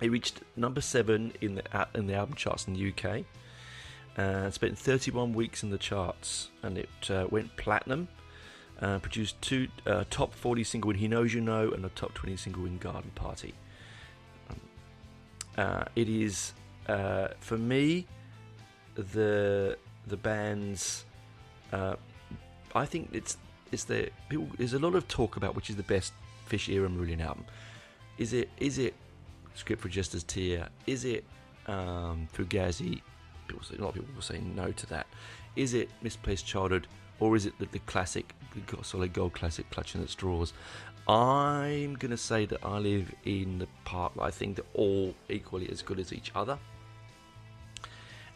[0.01, 3.25] it reached number seven in the in the album charts in the UK.
[4.17, 8.07] Uh, spent 31 weeks in the charts, and it uh, went platinum.
[8.81, 12.13] Uh, produced two uh, top 40 single in He Knows You Know and a top
[12.13, 13.53] 20 single in Garden Party.
[14.49, 14.59] Um,
[15.57, 16.53] uh, it is,
[16.88, 18.07] uh, for me,
[18.95, 21.05] the the band's.
[21.71, 21.95] Uh,
[22.73, 23.38] I think it's
[23.71, 24.47] it's the people.
[24.57, 26.13] There's a lot of talk about which is the best
[26.45, 27.45] Fish era Marillion album.
[28.17, 28.95] Is it is it
[29.55, 30.69] Script for Jester's Tear?
[30.88, 31.23] Is it
[31.67, 33.01] um, Fugazi?
[33.47, 35.07] People say, a lot of people will say no to that.
[35.55, 36.88] Is it Misplaced Childhood?
[37.19, 38.33] or is it the, the classic,
[38.67, 40.53] the solid gold classic clutching at straws?
[41.07, 45.13] I'm going to say that I live in the part that I think they're all
[45.27, 46.57] equally as good as each other.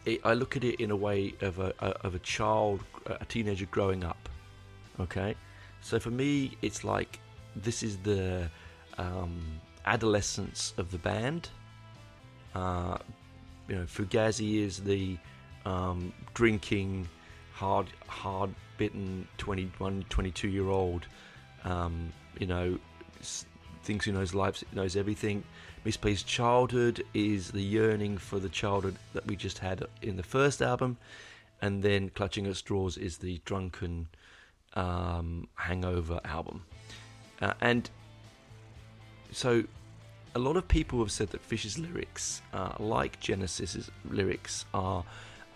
[0.04, 3.24] It, I look at it in a way of a, a, of a child, a
[3.24, 4.28] teenager growing up.
[5.00, 5.34] Okay,
[5.80, 7.20] so for me, it's like
[7.56, 8.48] this is the
[8.98, 11.48] um, adolescence of the band.
[12.54, 12.98] Uh,
[13.68, 15.16] you know, Fugazi is the
[15.64, 17.08] um, drinking,
[17.52, 21.06] hard, hard bitten 21, 22 year old,
[21.64, 22.78] um, you know,
[23.82, 25.42] thinks he knows life, knows everything.
[25.84, 30.62] Misplaced Childhood is the yearning for the childhood that we just had in the first
[30.62, 30.96] album,
[31.60, 34.08] and then Clutching at Straws is the drunken
[34.74, 36.64] um, hangover album.
[37.40, 37.90] Uh, and
[39.34, 39.64] so
[40.34, 45.04] a lot of people have said that Fish's lyrics, uh, like Genesis's lyrics, are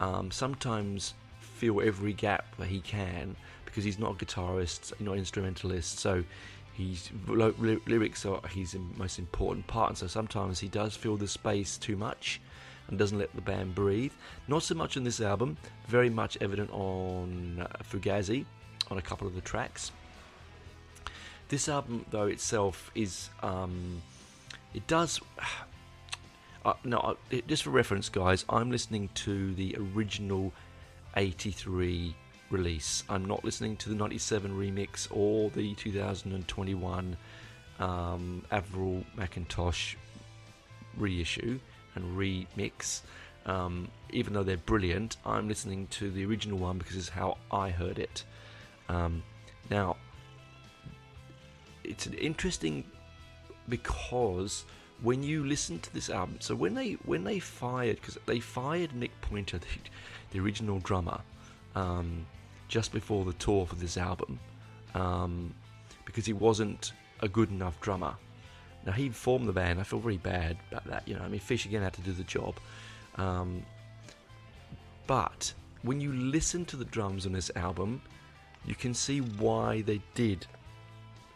[0.01, 5.19] um, sometimes fill every gap that he can because he's not a guitarist, not an
[5.19, 5.99] instrumentalist.
[5.99, 6.25] So
[6.73, 11.77] he's lyrics are his most important part, and so sometimes he does fill the space
[11.77, 12.41] too much
[12.89, 14.13] and doesn't let the band breathe.
[14.49, 18.45] Not so much on this album, very much evident on uh, Fugazi,
[18.91, 19.93] on a couple of the tracks.
[21.49, 24.03] This album, though itself, is um,
[24.75, 25.21] it does.
[26.65, 27.15] Uh, no, uh,
[27.47, 30.53] just for reference, guys, I'm listening to the original
[31.17, 32.15] 83
[32.51, 33.05] release.
[33.09, 37.17] I'm not listening to the 97 remix or the 2021
[37.79, 39.95] um, Avril Mackintosh
[40.97, 41.59] reissue
[41.95, 43.03] and remix.
[43.47, 47.71] Um, even though they're brilliant, I'm listening to the original one because it's how I
[47.71, 48.25] heard it.
[48.89, 49.23] Um,
[49.71, 49.97] now,
[51.89, 52.85] it's interesting
[53.69, 54.65] because
[55.03, 58.91] when you listen to this album, so when they when they fired because they fired
[58.91, 59.67] Mick Pointer, the,
[60.31, 61.21] the original drummer,
[61.75, 62.27] um,
[62.69, 64.39] just before the tour for this album,
[64.95, 65.55] um,
[66.05, 68.15] because he wasn't a good enough drummer.
[68.87, 69.81] Now he formed the band.
[69.81, 71.09] I feel very bad about that.
[71.09, 72.57] You know, I mean, Fish again had to do the job.
[73.17, 73.63] Um,
[75.07, 78.01] but when you listen to the drums on this album,
[78.65, 80.47] you can see why they did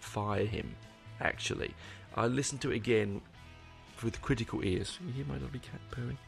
[0.03, 0.75] fire him.
[1.21, 1.75] Actually,
[2.17, 3.21] I listened to it again
[4.03, 4.99] with critical ears.
[5.07, 6.19] You hear my lovely cat purring?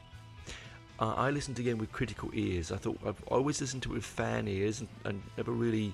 [1.01, 2.71] Uh, I listened again with critical ears.
[2.71, 5.93] I thought I've always listened to it with fan ears and, and never really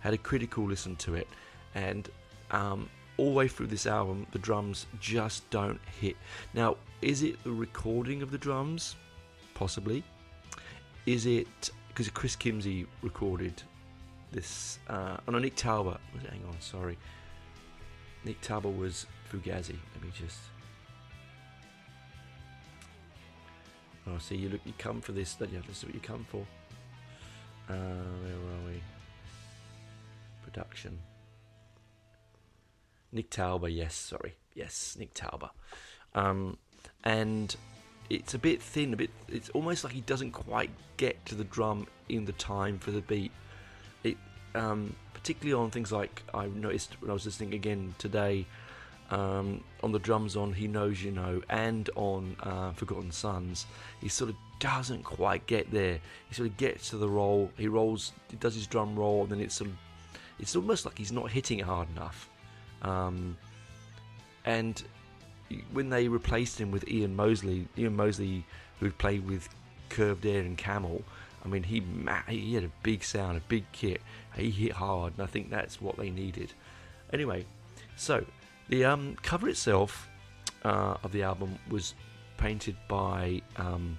[0.00, 1.26] had a critical listen to it.
[1.74, 2.08] And
[2.52, 6.16] um, all the way through this album, the drums just don't hit.
[6.54, 8.94] Now, is it the recording of the drums?
[9.54, 10.04] Possibly.
[11.06, 13.62] Is it because Chris Kimsey recorded
[14.32, 14.78] this?
[14.88, 16.00] Uh, oh no, Nick Talbot.
[16.30, 16.98] Hang on, sorry.
[18.24, 19.76] Nick Talbot was Fugazi.
[19.94, 20.38] Let me just
[24.08, 25.36] Oh, see, you look, you come for this.
[25.40, 26.46] Yeah, this is what you come for.
[27.68, 28.80] Uh, where are we?
[30.44, 30.98] Production.
[33.10, 35.50] Nick Tauber, yes, sorry, yes, Nick Tauber.
[36.14, 36.58] Um,
[37.02, 37.56] and
[38.10, 39.10] it's a bit thin, a bit.
[39.28, 43.00] It's almost like he doesn't quite get to the drum in the time for the
[43.00, 43.32] beat.
[44.56, 48.46] Um, particularly on things like I noticed when I was listening again today
[49.10, 53.66] um, on the drums on He Knows You Know and on uh, Forgotten Sons,
[54.00, 55.98] he sort of doesn't quite get there.
[56.28, 59.32] He sort of gets to the roll, he rolls, he does his drum roll, and
[59.32, 59.76] then it's sort of,
[60.38, 62.28] it's almost like he's not hitting it hard enough.
[62.82, 63.36] Um,
[64.44, 64.82] and
[65.72, 68.44] when they replaced him with Ian Mosley, Ian Mosley,
[68.80, 69.48] who played with
[69.88, 71.02] Curved Air and Camel,
[71.46, 71.80] I mean, he
[72.28, 74.02] he had a big sound, a big kit.
[74.34, 76.52] He hit hard, and I think that's what they needed.
[77.12, 77.46] Anyway,
[77.94, 78.24] so
[78.68, 80.08] the um, cover itself
[80.64, 81.94] uh, of the album was
[82.36, 83.96] painted by um,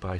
[0.00, 0.18] by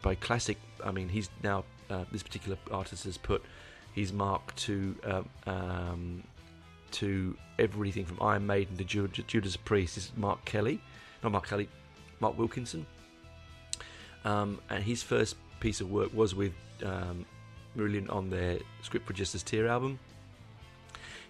[0.00, 0.56] by classic.
[0.82, 3.44] I mean, he's now uh, this particular artist has put
[3.92, 6.22] his mark to um, um
[6.92, 9.96] to everything from Iron Maiden to Judas Priest.
[9.96, 10.80] This is Mark Kelly,
[11.22, 11.68] not Mark Kelly,
[12.20, 12.86] Mark Wilkinson.
[14.24, 16.52] Um, and his first piece of work was with
[16.84, 17.24] um,
[17.76, 19.98] Marillion on their Script for a Jester's Tear album.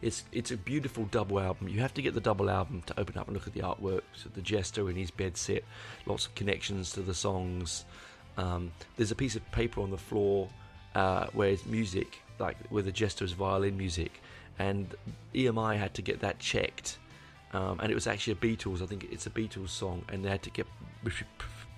[0.01, 1.69] It's it's a beautiful double album.
[1.69, 4.03] You have to get the double album to open up and look at the artwork.
[4.15, 5.65] So the Jester in his bed set,
[6.07, 7.85] lots of connections to the songs.
[8.37, 10.49] Um, there's a piece of paper on the floor
[10.95, 14.23] uh, where it's music, like where the Jester's violin music,
[14.59, 14.95] and
[15.35, 16.99] EMI had to get that checked.
[17.53, 20.29] Um, and it was actually a Beatles, I think it's a Beatles song, and they
[20.29, 20.67] had to get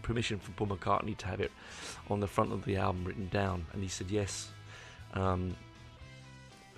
[0.02, 1.50] permission from Paul McCartney to have it
[2.08, 4.48] on the front of the album written down, and he said yes.
[5.14, 5.56] Um,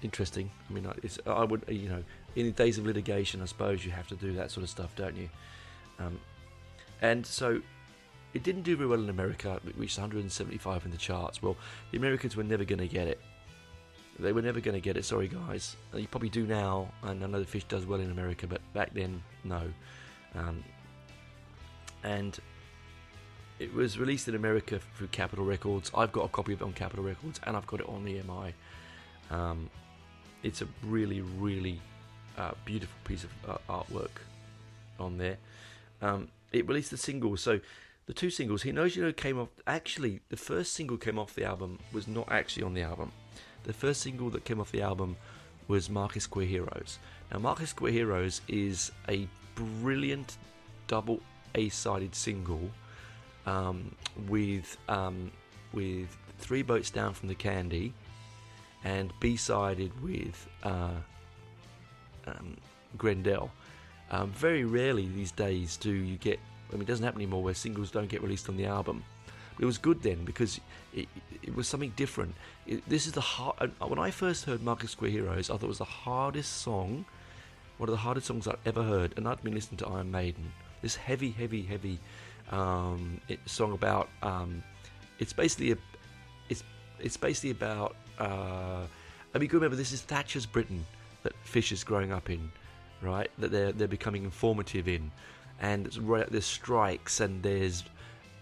[0.03, 0.51] interesting.
[0.69, 2.03] I mean, it's, I would, you know,
[2.37, 4.95] in the days of litigation, I suppose you have to do that sort of stuff,
[4.97, 5.29] don't you?
[5.99, 6.19] Um,
[7.01, 7.61] and so
[8.35, 9.61] it didn't do very well in America.
[9.67, 11.43] It reached 175 in the charts.
[11.43, 11.57] Well,
[11.91, 13.21] the Americans were never going to get it.
[14.19, 15.05] They were never going to get it.
[15.05, 15.77] Sorry, guys.
[15.95, 18.93] You probably do now, and I know the fish does well in America, but back
[18.95, 19.63] then, no.
[20.35, 20.63] Um,
[22.05, 22.39] and
[23.63, 25.93] it was released in America through Capitol Records.
[25.95, 28.53] I've got a copy of it on Capitol Records, and I've got it on EMI.
[29.31, 29.71] Um,
[30.43, 31.81] it's a really, really
[32.37, 34.11] uh, beautiful piece of uh, artwork
[34.99, 35.39] on there.
[36.01, 37.61] Um, it released the singles, so
[38.07, 38.63] the two singles.
[38.63, 39.51] He knows you know came off.
[39.65, 43.13] Actually, the first single came off the album was not actually on the album.
[43.63, 45.17] The first single that came off the album
[45.69, 46.99] was Market Square Heroes.
[47.33, 50.37] Now, Market Square Heroes is a brilliant
[50.89, 51.21] double
[51.55, 52.69] A-sided single
[53.47, 53.95] um,
[54.29, 55.31] with um,
[55.73, 57.93] with three boats down from the Candy,
[58.85, 60.91] and B-sided with uh,
[62.27, 62.57] um,
[62.97, 63.51] Grendel.
[64.11, 66.39] Um, very rarely these days do you get.
[66.71, 69.05] I mean, it doesn't happen anymore where singles don't get released on the album.
[69.55, 70.61] But it was good then because
[70.95, 71.09] it,
[71.43, 72.35] it was something different.
[72.67, 73.71] It, this is the hard.
[73.81, 77.05] Uh, when I first heard Market Square Heroes, I thought it was the hardest song,
[77.79, 80.53] one of the hardest songs I'd ever heard, and I'd been listening to Iron Maiden.
[80.81, 81.99] This heavy, heavy, heavy
[82.53, 84.09] um, it, song about.
[84.23, 84.63] Um,
[85.19, 85.77] it's basically a.
[86.49, 86.63] It's
[87.01, 87.97] it's basically about.
[88.19, 88.87] Uh,
[89.35, 90.85] I mean, remember this is Thatcher's Britain
[91.23, 92.53] that Fish is growing up in,
[93.01, 93.31] right?
[93.39, 95.11] That they're they're becoming informative in,
[95.61, 95.87] and
[96.31, 97.85] there's strikes and there's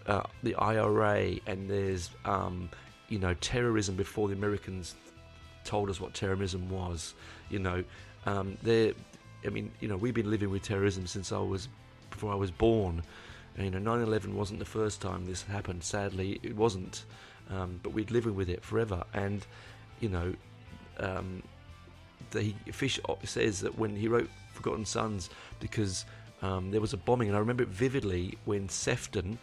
[0.07, 2.69] uh, the IRA and there's um,
[3.07, 4.95] you know terrorism before the Americans
[5.63, 7.13] told us what terrorism was.
[7.49, 7.83] You know,
[8.25, 8.57] um,
[9.45, 11.67] I mean, you know, we've been living with terrorism since I was
[12.09, 13.03] before I was born.
[13.57, 15.83] You know, 9/11 wasn't the first time this happened.
[15.83, 17.05] Sadly, it wasn't.
[17.49, 19.03] Um, but we'd living with it forever.
[19.13, 19.45] And
[19.99, 20.33] you know,
[20.99, 21.43] um,
[22.31, 26.05] the Fish says that when he wrote Forgotten Sons, because
[26.41, 29.37] um, there was a bombing, and I remember it vividly when Sefton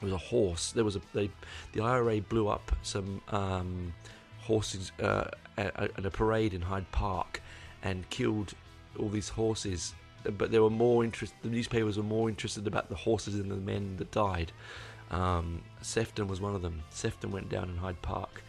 [0.00, 0.72] was a horse.
[0.72, 1.30] There was a they,
[1.72, 3.92] the IRA blew up some um,
[4.40, 5.24] horses uh,
[5.56, 7.42] at, at a parade in Hyde Park
[7.82, 8.54] and killed
[8.98, 9.94] all these horses.
[10.24, 11.38] But they were more interested.
[11.42, 14.52] The newspapers were more interested about the horses than the men that died.
[15.10, 16.82] Um, Sefton was one of them.
[16.90, 18.42] Sefton went down in Hyde Park.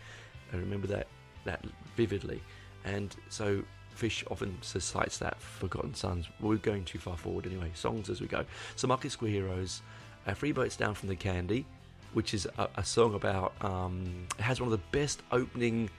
[0.52, 1.08] I remember that
[1.46, 1.64] that
[1.96, 2.42] vividly.
[2.86, 6.28] And so Fish often cites that Forgotten Sons.
[6.40, 7.72] We're going too far forward anyway.
[7.74, 8.46] Songs as we go.
[8.76, 9.82] So Market Square Heroes,
[10.26, 11.66] uh, Free Boats Down from the Candy,
[12.14, 13.54] which is a, a song about.
[13.62, 15.90] Um, it has one of the best opening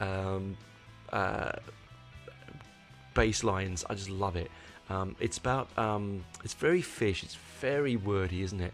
[0.00, 0.56] um,
[1.12, 1.52] uh,
[3.14, 3.84] bass lines.
[3.88, 4.50] I just love it.
[4.90, 5.68] Um, it's about.
[5.78, 7.22] Um, it's very fish.
[7.22, 8.72] It's very wordy, isn't it?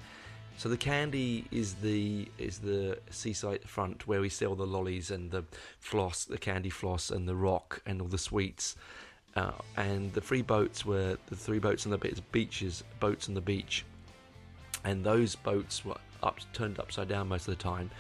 [0.57, 5.31] So the candy is the is the seaside front where we sell the lollies and
[5.31, 5.45] the
[5.81, 8.77] floss, the candy floss and the rock and all the sweets.
[9.37, 13.41] Uh, and the three boats were the three boats on the beaches, boats on the
[13.41, 13.85] beach,
[14.85, 17.91] and those boats were up turned upside down most of the time,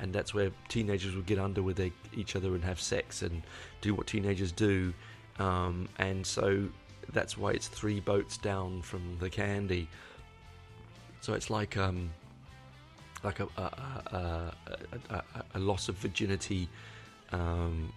[0.00, 3.42] and that's where teenagers would get under with their, each other and have sex and
[3.80, 4.94] do what teenagers do,
[5.40, 6.68] um, and so
[7.12, 9.88] that's why it's three boats down from the candy.
[11.20, 12.10] So it's like um,
[13.22, 13.62] like a a,
[14.12, 14.52] a,
[15.10, 15.22] a,
[15.54, 16.68] a loss of virginity
[17.32, 17.92] um,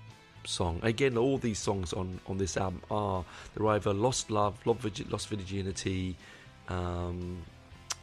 [0.45, 0.79] song.
[0.83, 6.15] Again, all these songs on, on this album are they're either lost love, lost virginity,
[6.69, 7.41] um,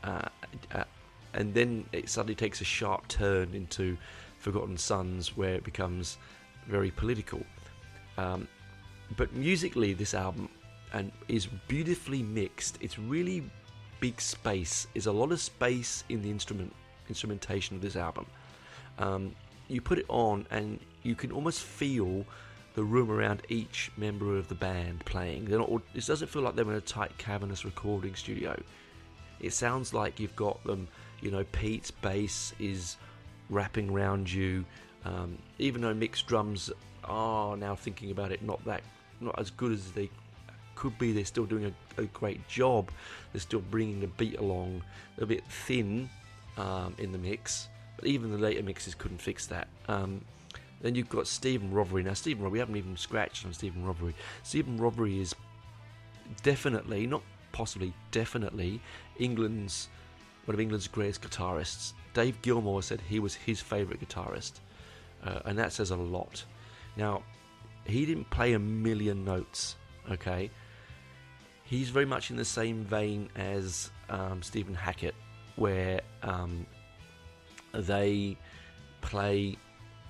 [0.03, 0.29] uh,
[0.73, 0.85] uh,
[1.33, 3.97] and then it suddenly takes a sharp turn into
[4.39, 6.19] Forgotten Sons, where it becomes
[6.67, 7.43] very political.
[8.19, 8.47] Um,
[9.17, 10.49] but musically, this album
[10.95, 12.73] and is beautifully Mick's.
[12.81, 13.43] It's really
[14.01, 14.87] big space.
[14.95, 16.73] There's a lot of space in the instrument
[17.09, 18.27] instrumentation of this album.
[18.99, 19.35] Um,
[19.69, 22.25] you put it on, and you can almost feel
[22.75, 25.47] the room around each member of the band playing.
[25.47, 25.71] They're not.
[25.95, 28.59] It doesn't feel like they're in a tight, cavernous recording studio.
[29.41, 30.87] It sounds like you've got them.
[31.21, 32.97] You know, Pete's bass is
[33.51, 34.65] wrapping around you.
[35.05, 36.71] Um, even though mixed drums
[37.05, 38.83] are now thinking about it, not that,
[39.21, 40.09] not as good as they
[40.75, 42.91] could be they're still doing a, a great job.
[43.33, 44.83] They're still bringing the beat along.
[45.19, 46.09] a bit thin
[46.57, 49.69] um, in the mix, but even the later mixes couldn't fix that.
[49.89, 50.21] Um,
[50.81, 52.05] then you've got Stephen Rothery.
[52.05, 54.15] Now, Stephen Rothery, we haven't even scratched on Stephen Rothery.
[54.43, 55.35] Stephen Rothery is
[56.43, 57.23] definitely, not
[57.53, 58.81] possibly, definitely
[59.19, 59.89] England's
[60.45, 61.93] one of England's greatest guitarists.
[62.13, 64.61] Dave Gilmour said he was his favourite guitarist,
[65.25, 66.45] uh, and that says a lot.
[66.97, 67.23] Now,
[67.87, 69.77] he didn't play a million notes,
[70.11, 70.51] okay?
[71.65, 75.15] He's very much in the same vein as um, Stephen Hackett,
[75.57, 76.67] where um,
[77.73, 78.37] they
[79.01, 79.57] play.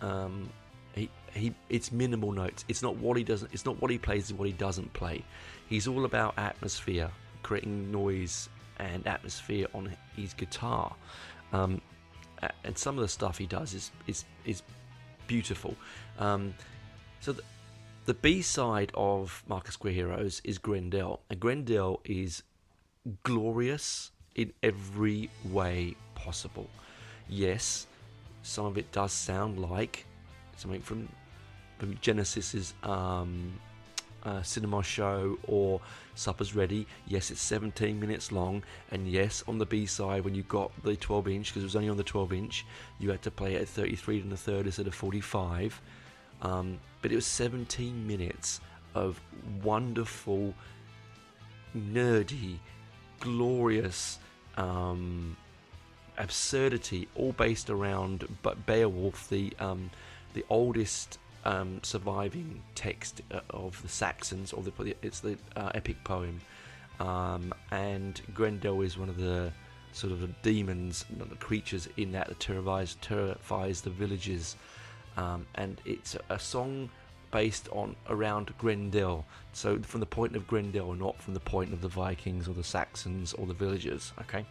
[0.03, 0.51] Um,
[0.95, 2.65] he, he, it's minimal notes.
[2.69, 3.53] It's not what he doesn't.
[3.53, 4.31] It's not what he plays.
[4.31, 5.25] It's what he doesn't play.
[5.69, 7.11] He's all about atmosphere,
[7.43, 8.49] creating noise
[8.79, 10.95] and atmosphere on his guitar.
[11.53, 11.81] Um,
[12.65, 14.63] and some of the stuff he does is is is
[15.27, 15.75] beautiful.
[16.19, 16.55] Um,
[17.21, 17.43] so the,
[18.05, 22.43] the B side of Market Square Heroes is Grendel, and Grendel is
[23.23, 26.69] glorious in every way possible.
[27.29, 27.87] Yes,
[28.43, 30.05] some of it does sound like
[30.57, 31.09] something from
[31.79, 33.53] from Genesis's um,
[34.23, 35.81] uh, cinema show or
[36.15, 36.87] Supper's Ready.
[37.07, 40.95] Yes, it's 17 minutes long, and yes, on the B side, when you got the
[40.95, 42.67] 12 inch, because it was only on the 12 inch,
[42.99, 45.81] you had to play it at 33 and a third instead of 45.
[46.45, 48.61] Um, but it was 17 minutes
[48.95, 49.21] of
[49.63, 50.55] wonderful,
[51.77, 52.59] nerdy,
[53.21, 54.19] glorious
[54.57, 55.37] um,
[56.19, 59.91] absurdity, all based around but Beowulf, the um,
[60.35, 66.03] the oldest um, surviving text uh, of the Saxons, or the it's the uh, epic
[66.05, 66.41] poem,
[67.01, 69.53] um, and Grendel is one of the
[69.93, 74.57] sort of the demons, not the creatures in that that terrifies terrifies the villagers,
[75.17, 76.91] um, and it's a, song
[77.31, 79.25] based on around Grendel.
[79.53, 82.65] So from the point of Grendel, not from the point of the Vikings or the
[82.65, 84.13] Saxons or the villagers.
[84.21, 84.45] Okay,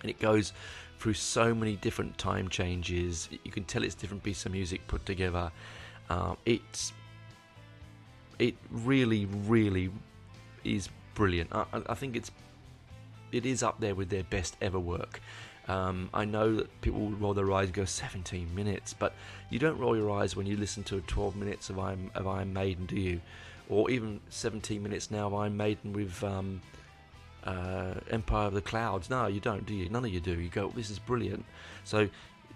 [0.00, 0.52] and it goes
[0.98, 3.28] through so many different time changes.
[3.44, 5.50] You can tell it's different pieces of music put together.
[6.08, 6.92] Um, it's
[8.38, 9.90] it really, really
[10.64, 11.54] is brilliant.
[11.54, 12.30] I, I, think it's
[13.32, 15.20] it is up there with their best ever work.
[15.70, 19.14] Um, I know that people will roll their eyes and go 17 minutes, but
[19.50, 22.52] you don't roll your eyes when you listen to 12 minutes of Iron, of Iron
[22.52, 23.20] Maiden, do you?
[23.68, 26.60] Or even 17 minutes now of Iron Maiden with um,
[27.44, 29.10] uh, Empire of the Clouds.
[29.10, 29.88] No, you don't, do you?
[29.88, 30.40] None of you do.
[30.40, 31.44] You go, this is brilliant.
[31.84, 32.08] So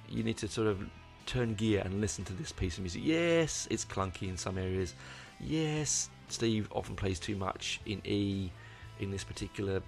[0.08, 0.80] you need to sort of
[1.24, 3.02] turn gear and listen to this piece of music.
[3.04, 4.94] Yes, it's clunky in some areas.
[5.38, 8.50] Yes, Steve often plays too much in E
[8.98, 9.82] in this particular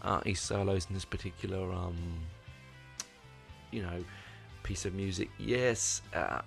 [0.00, 1.96] uh, E solos in this particular um,
[3.72, 4.04] you know
[4.62, 5.28] piece of music.
[5.38, 6.42] Yes, uh,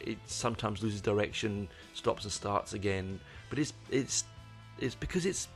[0.00, 3.20] it sometimes loses direction, stops and starts again,
[3.50, 4.24] but it's it's
[4.78, 5.48] it's because it's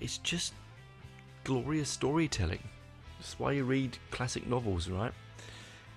[0.00, 0.54] it's just
[1.44, 2.62] glorious storytelling.
[3.18, 5.12] That's why you read classic novels, right?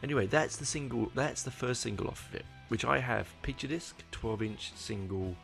[0.03, 1.11] Anyway, that's the single.
[1.15, 5.35] That's the first single off of it, which I have picture disc, 12-inch single,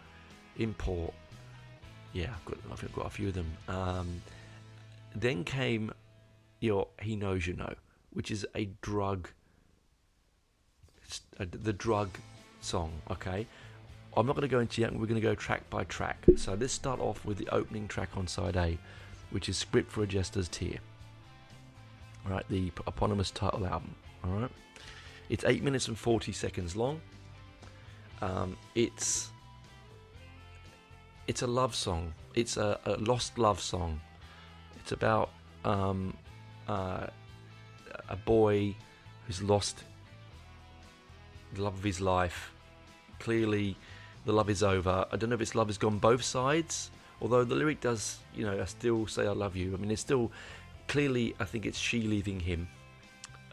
[0.57, 1.13] import.
[2.13, 3.51] Yeah, I've got, I've got a few of them.
[3.67, 4.21] Um,
[5.15, 5.91] then came
[6.59, 7.73] your "He Knows You Know,"
[8.11, 9.29] which is a drug.
[11.39, 12.09] The drug
[12.59, 12.91] song.
[13.09, 13.47] Okay,
[14.15, 14.91] I'm not going to go into it.
[14.91, 16.25] We're going to go track by track.
[16.35, 18.77] So let's start off with the opening track on side A,
[19.29, 20.79] which is "Script for a Jester's Tear."
[22.25, 23.95] All right, the eponymous title album.
[24.23, 24.51] All right,
[25.29, 26.99] it's eight minutes and forty seconds long.
[28.21, 29.29] Um, it's
[31.27, 32.13] it's a love song.
[32.35, 34.01] It's a, a lost love song.
[34.79, 35.29] It's about
[35.63, 36.15] um,
[36.67, 37.07] uh,
[38.09, 38.75] a boy
[39.25, 39.83] who's lost
[41.53, 42.51] the love of his life.
[43.19, 43.75] Clearly,
[44.25, 45.05] the love is over.
[45.11, 46.91] I don't know if it's love has gone both sides.
[47.21, 49.73] Although the lyric does, you know, I still say I love you.
[49.73, 50.31] I mean, it's still
[50.87, 51.35] clearly.
[51.39, 52.67] I think it's she leaving him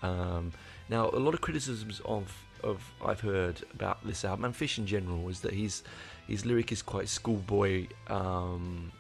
[0.04, 0.52] um,
[0.88, 2.32] now, a lot of criticisms of
[2.62, 5.82] of I've heard about this album and Fish in general is that his
[6.26, 8.92] his lyric is quite schoolboy um,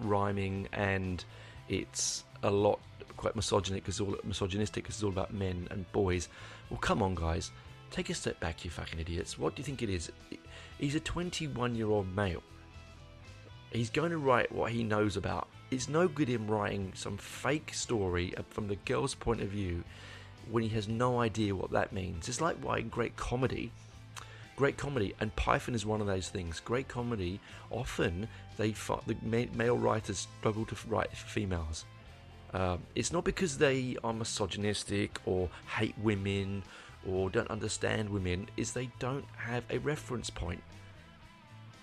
[0.00, 1.24] rhyming and
[1.68, 2.80] it's a lot
[3.16, 6.28] quite misogynistic because all misogynistic because it's all about men and boys.
[6.70, 7.50] Well, come on, guys,
[7.90, 9.38] take a step back, you fucking idiots.
[9.38, 10.10] What do you think it is?
[10.78, 12.42] He's a 21 year old male.
[13.72, 15.48] He's going to write what he knows about.
[15.70, 19.84] It's no good him writing some fake story from the girl's point of view
[20.50, 22.28] when he has no idea what that means.
[22.28, 23.70] It's like why great comedy,
[24.56, 26.58] great comedy, and Python is one of those things.
[26.58, 27.38] Great comedy,
[27.70, 28.26] often
[28.56, 28.74] they
[29.06, 29.16] the
[29.54, 31.84] male writers struggle to write for females.
[32.52, 36.62] Um, it's not because they are misogynistic or hate women
[37.08, 40.62] or don't understand women, is they don't have a reference point.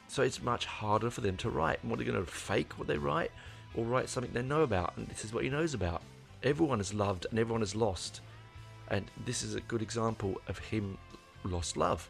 [0.07, 1.79] So it's much harder for them to write.
[1.81, 3.31] And what are they going to fake what they write
[3.75, 4.95] or write something they know about?
[4.97, 6.01] And this is what he knows about.
[6.43, 8.21] Everyone is loved and everyone is lost.
[8.89, 10.97] And this is a good example of him
[11.43, 12.09] lost love.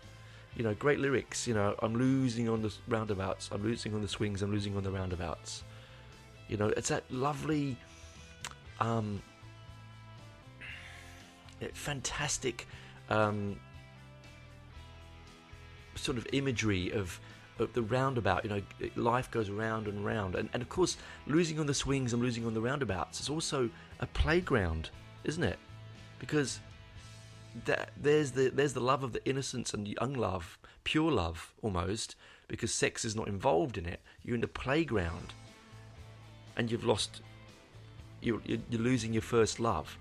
[0.56, 1.48] You know, great lyrics.
[1.48, 3.50] You know, I'm losing on the roundabouts.
[3.52, 4.42] I'm losing on the swings.
[4.42, 5.64] I'm losing on the roundabouts.
[6.50, 7.78] You know, it's that lovely,
[8.80, 9.22] um,
[11.74, 12.68] fantastic
[13.10, 13.60] um,
[15.96, 17.20] sort of imagery of
[17.60, 18.44] of the roundabout.
[18.44, 18.62] You know,
[18.96, 22.46] life goes round and round, and and of course, losing on the swings and losing
[22.46, 23.70] on the roundabouts is also
[24.00, 24.90] a playground,
[25.24, 25.58] isn't it?
[26.20, 26.60] Because
[27.66, 32.16] that, there's the there's the love of the innocence and young love, pure love almost,
[32.48, 34.02] because sex is not involved in it.
[34.24, 35.34] You're in the playground,
[36.56, 37.22] and you've lost.
[38.22, 39.98] You're, you're losing your first love,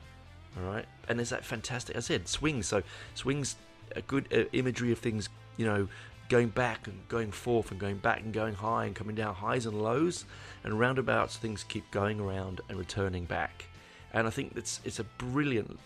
[0.56, 0.86] all right.
[1.08, 1.96] And there's that fantastic.
[1.96, 2.66] I said swings.
[2.66, 2.82] So
[3.14, 3.56] swings,
[3.94, 5.28] a good uh, imagery of things.
[5.56, 5.88] You know,
[6.28, 9.66] going back and going forth and going back and going high and coming down highs
[9.66, 10.24] and lows
[10.64, 13.66] and roundabouts things keep going around and returning back
[14.12, 15.78] and i think it's it's a brilliant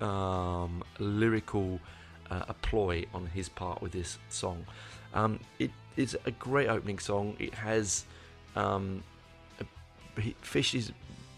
[0.00, 1.80] um, lyrical
[2.30, 4.64] uh, a ploy on his part with this song
[5.14, 8.04] um, it is a great opening song it has
[8.56, 9.02] um,
[9.60, 10.92] a, fish is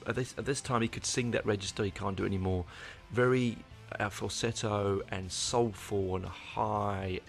[0.06, 2.64] at this, at this time he could sing that register he can't do it anymore
[3.10, 3.58] very
[3.98, 7.20] uh, falsetto and soulful and high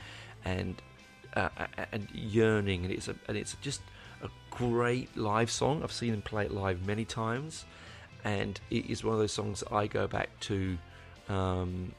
[0.45, 0.81] and
[1.35, 1.49] uh,
[1.91, 3.81] and yearning, and it's a, and it's just
[4.21, 5.81] a great live song.
[5.83, 7.65] I've seen him play it live many times,
[8.23, 10.77] and it is one of those songs I go back to
[11.29, 11.93] um,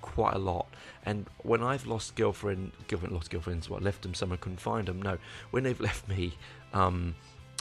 [0.00, 0.66] quite a lot.
[1.06, 4.88] And when I've lost girlfriend, girlfriend lost girlfriends, what left them somewhere I couldn't find
[4.88, 5.00] them.
[5.00, 5.18] No,
[5.50, 6.34] when they've left me
[6.72, 7.14] um,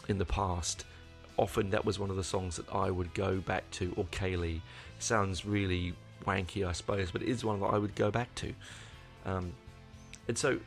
[0.07, 0.85] in the past,
[1.39, 3.93] often that was one of the songs that I would go back to.
[3.95, 4.61] Or Kaylee
[4.99, 5.93] sounds really
[6.25, 8.53] wanky, I suppose, but it is one that I would go back to.
[9.25, 9.53] Um,
[10.27, 10.59] and so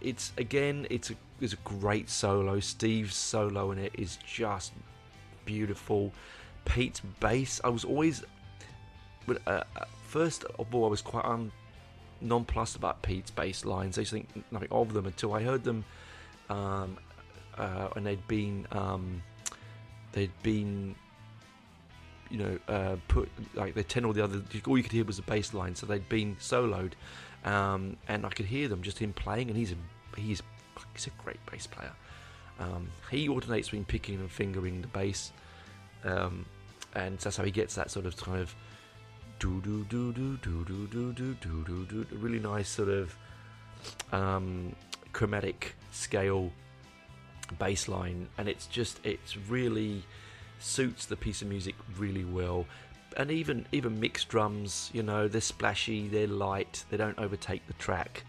[0.00, 2.60] it's again, it's a it's a great solo.
[2.60, 4.72] Steve's solo in it is just
[5.44, 6.12] beautiful.
[6.64, 8.22] Pete's bass, I was always,
[9.28, 9.62] uh, uh,
[10.04, 11.50] first of all, I was quite um,
[12.20, 13.96] nonplussed about Pete's bass lines.
[13.96, 15.84] I used to think nothing of them until I heard them,
[16.50, 16.98] um,
[17.56, 19.22] uh, and they'd been um,
[20.18, 20.94] they'd been
[22.30, 25.16] you know uh, put like they ten all the other all you could hear was
[25.16, 26.92] the bass line so they'd been soloed
[27.44, 30.42] um, and I could hear them just him playing, and he's a, he's
[30.94, 31.92] he's a great bass player.
[32.58, 35.32] Um, he alternates between picking and fingering the bass,
[36.04, 36.44] um,
[36.94, 38.54] and that's how he gets that sort of kind of
[39.38, 43.16] do do do do do do do do do do do really nice sort of
[44.12, 44.74] um,
[45.12, 46.50] chromatic scale
[47.54, 50.02] bass line, and it's just it's really
[50.60, 52.66] suits the piece of music really well
[53.16, 57.72] and even even Mick's drums, you know, they're splashy, they're light, they don't overtake the
[57.74, 58.24] track.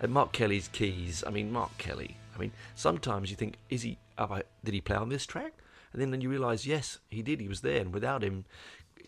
[0.00, 2.16] And Mark Kelly's keys, I mean, Mark Kelly.
[2.34, 3.98] I mean, sometimes you think, is he?
[4.16, 5.52] Oh, did he play on this track?
[5.92, 7.40] And then, then you realise, yes, he did.
[7.40, 8.44] He was there, and without him,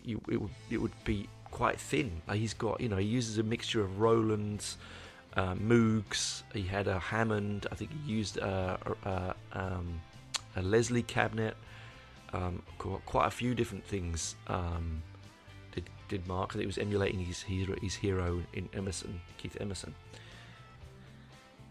[0.02, 2.22] you, it would it would be quite thin.
[2.32, 4.76] He's got, you know, he uses a mixture of Rolands,
[5.36, 6.42] uh, Moogs.
[6.52, 7.66] He had a Hammond.
[7.70, 10.00] I think he used a, a, um,
[10.56, 11.56] a Leslie cabinet
[12.32, 14.36] um, quite a few different things.
[14.46, 15.02] Um,
[15.72, 16.54] did did Mark?
[16.54, 19.94] It was emulating his hero, his hero in Emerson, Keith Emerson.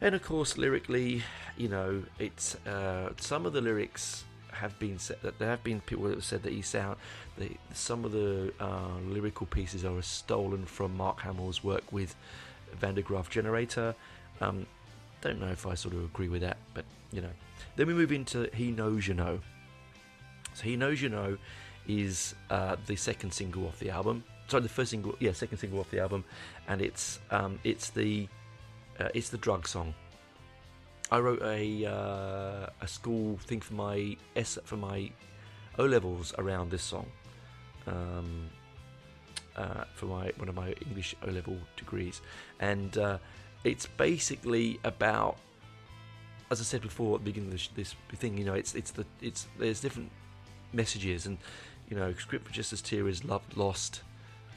[0.01, 1.24] And of course, lyrically,
[1.57, 5.80] you know, it's uh, some of the lyrics have been said that there have been
[5.82, 6.97] people that have said that he sound
[7.38, 12.16] that some of the uh, lyrical pieces are stolen from Mark Hammill's work with
[12.80, 13.95] Van der Graaf Generator.
[14.41, 14.65] Um,
[15.22, 17.32] don't know if I sort of agree with that, but you know.
[17.76, 19.39] Then we move into He Knows You Know.
[20.53, 21.38] So He Knows You Know
[21.88, 24.24] is uh, the second single off the album.
[24.47, 26.24] Sorry, the first single, yeah, second single off the album,
[26.67, 28.28] and it's um, it's the
[28.99, 29.93] uh, it's the drug song.
[31.11, 35.11] I wrote a uh, a school thing for my S for my
[35.78, 37.07] O levels around this song.
[37.88, 38.49] Um,
[39.55, 42.21] uh, for my one of my English O level degrees,
[42.59, 43.17] and uh,
[43.63, 45.37] it's basically about,
[46.49, 48.91] as I said before at the beginning of this, this thing, you know, it's it's
[48.91, 50.11] the it's there's different
[50.71, 51.37] messages and
[51.89, 54.01] you know Script for a Jester's Tear loved lost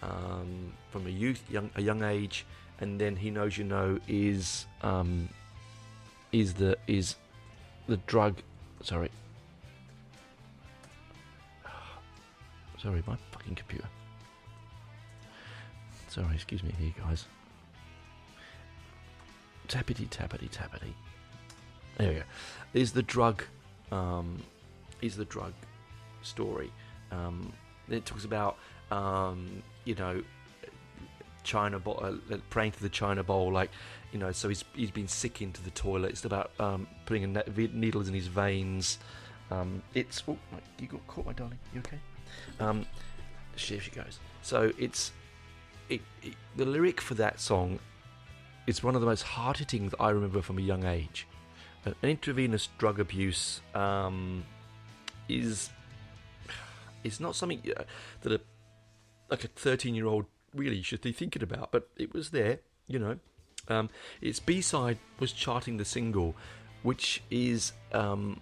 [0.03, 2.47] um, from a youth young a young age.
[2.80, 5.28] And then he knows you know is um,
[6.32, 7.16] is the is
[7.86, 8.38] the drug
[8.82, 9.11] sorry.
[12.82, 13.86] Sorry my fucking computer
[16.13, 17.27] sorry excuse me here guys
[19.69, 20.93] tappity tappity tappity
[21.97, 22.23] there we go
[22.75, 23.43] is the drug
[23.91, 24.43] um,
[25.03, 25.53] is the drug
[26.23, 26.73] story.
[27.11, 27.53] Um,
[27.89, 28.57] it talks about
[28.91, 30.23] um, you know
[31.43, 33.71] China bowl, uh, praying to the China bowl, like
[34.13, 34.33] you know.
[34.33, 36.11] So he's he's been sick into the toilet.
[36.11, 37.37] It's about um, putting
[37.75, 38.99] needles in his veins.
[39.51, 40.39] Um, it's oh,
[40.79, 41.59] you got caught, my darling.
[41.75, 41.99] You okay?
[42.59, 42.87] Um,
[43.57, 44.19] here she goes.
[44.41, 45.13] So it's
[45.89, 47.78] it, it, the lyric for that song.
[48.66, 51.26] It's one of the most hard hitting that I remember from a young age.
[51.85, 54.45] An intravenous drug abuse um,
[55.28, 55.70] is
[57.03, 57.83] it's not something uh,
[58.20, 58.41] that a
[59.30, 62.99] like a 13 year old really should be thinking about, but it was there, you
[62.99, 63.18] know.
[63.68, 63.89] Um,
[64.20, 66.37] its B side was charting the single,
[66.83, 68.41] which is um,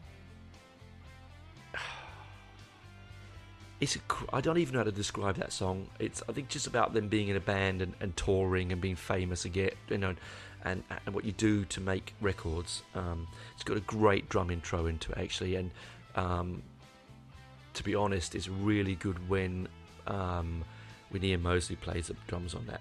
[3.80, 4.00] it's a,
[4.32, 5.88] I don't even know how to describe that song.
[5.98, 8.96] It's I think just about them being in a band and, and touring and being
[8.96, 10.14] famous again, you know,
[10.64, 12.82] and and what you do to make records.
[12.94, 15.70] Um, it's got a great drum intro into it actually, and
[16.14, 16.62] um,
[17.74, 19.68] to be honest, it's really good when
[20.06, 20.64] um,
[21.08, 22.80] when Ian Mosley plays the drums on that.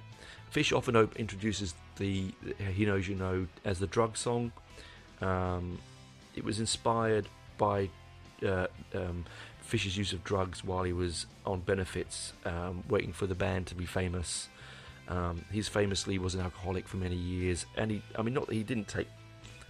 [0.52, 2.34] Fish often introduces the
[2.74, 4.52] He Knows You Know as the drug song.
[5.22, 5.78] Um,
[6.36, 7.28] it was inspired
[7.58, 7.90] by
[8.44, 9.26] uh, um,
[9.70, 13.76] Fish's use of drugs while he was on benefits, um, waiting for the band to
[13.76, 14.50] be famous.
[15.08, 18.56] Um, he's famously was an alcoholic for many years, and he, I mean, not that
[18.56, 19.08] he didn't take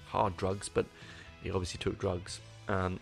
[0.08, 0.86] hard drugs, but
[1.44, 2.40] he obviously took drugs.
[2.70, 3.00] Um,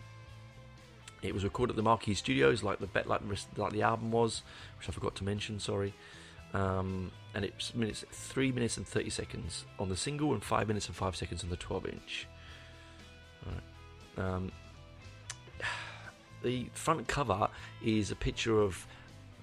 [1.21, 3.21] it was recorded at the Marquee Studios, like the like
[3.57, 4.41] like the album was,
[4.79, 5.59] which I forgot to mention.
[5.59, 5.93] Sorry.
[6.53, 10.87] Um, and it's minutes, three minutes and thirty seconds on the single, and five minutes
[10.87, 12.27] and five seconds on the twelve-inch.
[14.17, 14.51] Um,
[16.47, 17.49] the front cover
[17.83, 18.87] is a picture of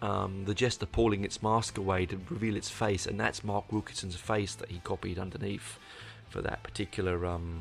[0.00, 4.16] um, the jester pulling its mask away to reveal its face, and that's Mark Wilkinson's
[4.16, 5.78] face that he copied underneath
[6.30, 7.60] for that particular um,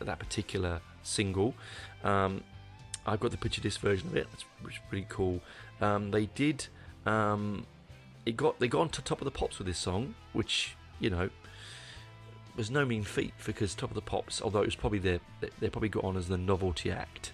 [0.00, 1.54] that particular single.
[2.02, 2.42] Um,
[3.06, 4.26] I've got the picture disc version of it.
[4.32, 5.40] It's, it's pretty cool.
[5.82, 6.66] Um, they did.
[7.04, 7.66] Um,
[8.24, 11.28] it got they got onto top of the pops with this song, which you know
[12.56, 15.20] was no mean feat because top of the pops, although it was probably their
[15.60, 17.32] they probably got on as the novelty act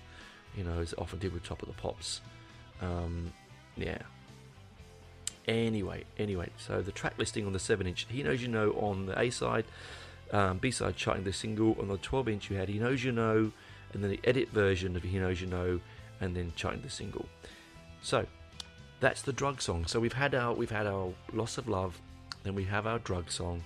[0.56, 2.20] you know, as often did with Top of the Pops.
[2.80, 3.32] Um,
[3.76, 3.98] yeah.
[5.46, 9.06] Anyway, anyway, so the track listing on the 7 inch, He Knows You Know on
[9.06, 9.66] the A side,
[10.32, 11.76] um, B side charting the single.
[11.78, 13.52] On the 12 inch, you had He Knows You Know,
[13.92, 15.80] and then the edit version of He Knows You Know,
[16.20, 17.26] and then charting the single.
[18.00, 18.26] So
[19.00, 19.86] that's the drug song.
[19.86, 22.00] So we've had our we've had our loss of love,
[22.42, 23.62] then we have our drug song,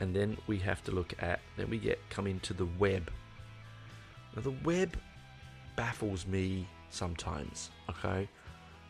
[0.00, 3.10] and then we have to look at then we get come into the web.
[4.34, 4.96] Now the web
[5.76, 7.70] baffles me sometimes.
[7.90, 8.28] Okay,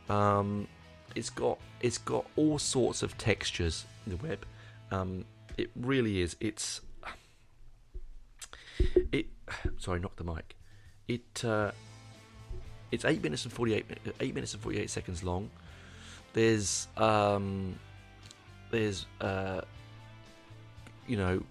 [0.08, 0.66] um,
[1.14, 4.44] it's got it's got all sorts of textures in the web.
[4.90, 5.24] Um,
[5.56, 6.36] it really is.
[6.40, 6.80] It's
[9.12, 9.26] it.
[9.78, 10.56] Sorry, knock the mic.
[11.08, 11.70] It uh,
[12.90, 13.86] it's eight minutes and forty eight
[14.20, 15.50] eight minutes and forty eight seconds long.
[16.32, 17.78] There's um,
[18.70, 19.62] there's uh,
[21.06, 21.42] you know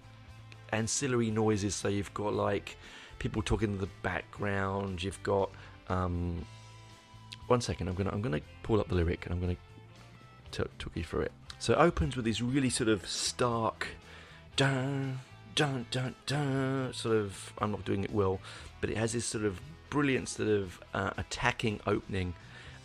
[0.72, 1.74] ancillary noises.
[1.74, 2.76] So you've got like
[3.18, 5.02] people talking in the background.
[5.02, 5.50] You've got
[5.88, 6.44] um,
[7.46, 7.88] one second.
[7.88, 9.56] I'm gonna I'm gonna pull up the lyric and I'm gonna
[10.50, 11.32] talk you through it.
[11.58, 13.88] So it opens with this really sort of stark,
[14.56, 15.20] dun
[15.54, 16.92] dun dun dun.
[16.92, 18.40] Sort of I'm not doing it well,
[18.80, 19.60] but it has this sort of
[19.90, 22.34] brilliant sort of uh, attacking opening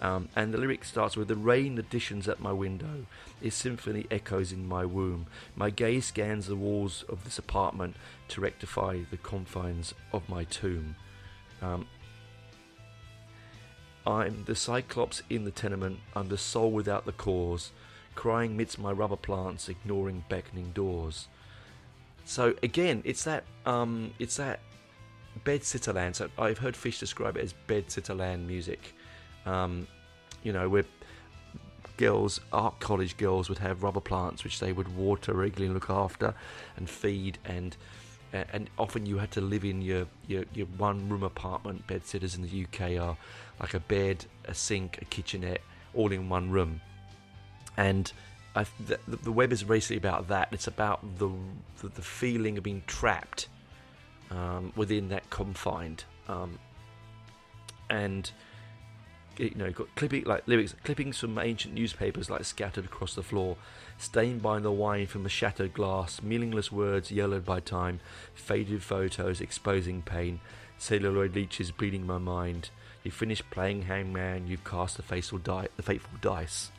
[0.01, 3.05] um, and the lyric starts with The rain additions at my window,
[3.41, 5.27] its symphony echoes in my womb.
[5.55, 7.95] My gaze scans the walls of this apartment
[8.29, 10.95] to rectify the confines of my tomb.
[11.61, 11.87] Um,
[14.07, 17.71] I'm the cyclops in the tenement, I'm the soul without the cause,
[18.15, 21.27] crying midst my rubber plants, ignoring beckoning doors.
[22.25, 24.61] So again, it's that um, it's that
[25.43, 26.15] bedsitterland.
[26.15, 28.93] So I've heard Fish describe it as bedsitterland music.
[29.45, 29.87] Um,
[30.43, 30.85] you know, where
[31.97, 36.33] girls, art college girls, would have rubber plants which they would water regularly, look after,
[36.77, 37.75] and feed, and
[38.31, 41.85] and often you had to live in your your, your one room apartment.
[41.87, 43.17] Bedsitters in the UK are
[43.59, 45.61] like a bed, a sink, a kitchenette,
[45.93, 46.81] all in one room,
[47.77, 48.11] and.
[48.55, 50.49] I, the, the, web is basically about that.
[50.51, 51.29] It's about the
[51.81, 53.47] the, the feeling of being trapped
[54.31, 56.57] um, within that confined, um,
[57.91, 58.31] and
[59.39, 63.55] you know, got clipping like lyrics, clippings from ancient newspapers like scattered across the floor,
[63.97, 67.99] stained by the wine from the shattered glass, meaningless words yellowed by time,
[68.33, 70.41] faded photos exposing pain,
[70.77, 72.69] celluloid leeches bleeding my mind.
[73.03, 76.71] You finished playing hangman, you've cast the fateful, die, the fateful dice.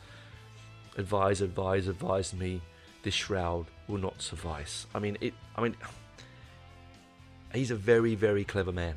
[0.97, 2.61] Advise, advise, advise me.
[3.01, 4.85] This shroud will not suffice.
[4.93, 5.33] I mean, it.
[5.55, 5.75] I mean,
[7.51, 8.93] he's a very, very clever man.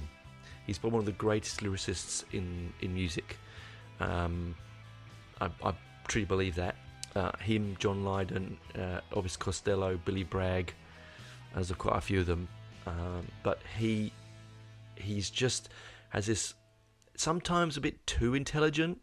[0.67, 3.39] He's probably one of the greatest lyricists in in music.
[4.01, 4.55] Um,
[5.41, 5.75] I, I,
[6.09, 6.77] truly believe that.
[7.17, 10.75] Uh, him, John Lydon, uh, Elvis Costello, Billy Bragg,
[11.55, 12.49] there's quite a few of them.
[12.87, 14.13] Um, but he
[14.97, 15.69] he's just
[16.11, 16.55] has this
[17.17, 19.01] sometimes a bit too intelligent.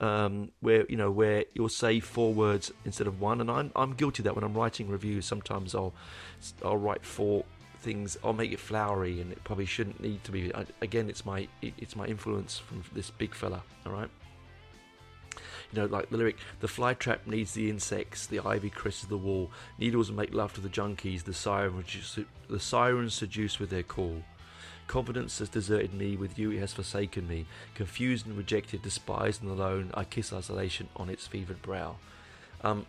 [0.00, 3.94] Um, where you know where you'll say four words instead of one, and I'm I'm
[3.94, 5.24] guilty of that when I'm writing reviews.
[5.24, 5.94] Sometimes I'll
[6.64, 7.44] I'll write four
[7.84, 8.16] things.
[8.24, 10.50] I'll make it flowery, and it probably shouldn't need to be.
[10.80, 13.62] again, it's my it's my influence from this big fella.
[13.86, 14.10] All right.
[15.72, 19.16] You know, like the lyric, the fly trap needs the insects, the ivy cresses the
[19.16, 21.84] wall, needles make love to the junkies, the siren,
[22.48, 24.22] the sirens seduce with their call.
[24.86, 27.46] Confidence has deserted me, with you it has forsaken me.
[27.74, 31.96] Confused and rejected, despised and alone, I kiss isolation on its fevered brow.
[32.62, 32.86] Um,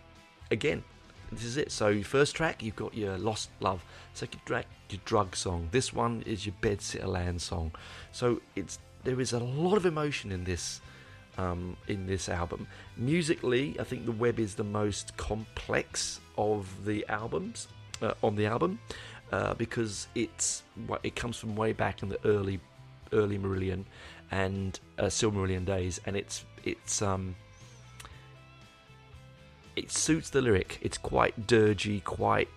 [0.52, 0.84] again,
[1.32, 1.72] this is it.
[1.72, 3.84] So, first track, you've got your Lost Love.
[4.14, 5.70] Second track, your Drug song.
[5.72, 7.72] This one is your Bedsitter Land song.
[8.12, 10.82] So, it's there is a lot of emotion in this
[11.38, 12.68] um, in this album.
[12.98, 17.68] Musically, I think the web is the most complex of the albums
[18.02, 18.80] uh, on the album
[19.32, 20.64] uh, because it's
[21.04, 22.60] it comes from way back in the early
[23.14, 23.86] early Marillion
[24.32, 27.36] and uh, Silmarillion days, and it's it's um
[29.76, 30.80] it suits the lyric.
[30.82, 32.50] It's quite dirgy, quite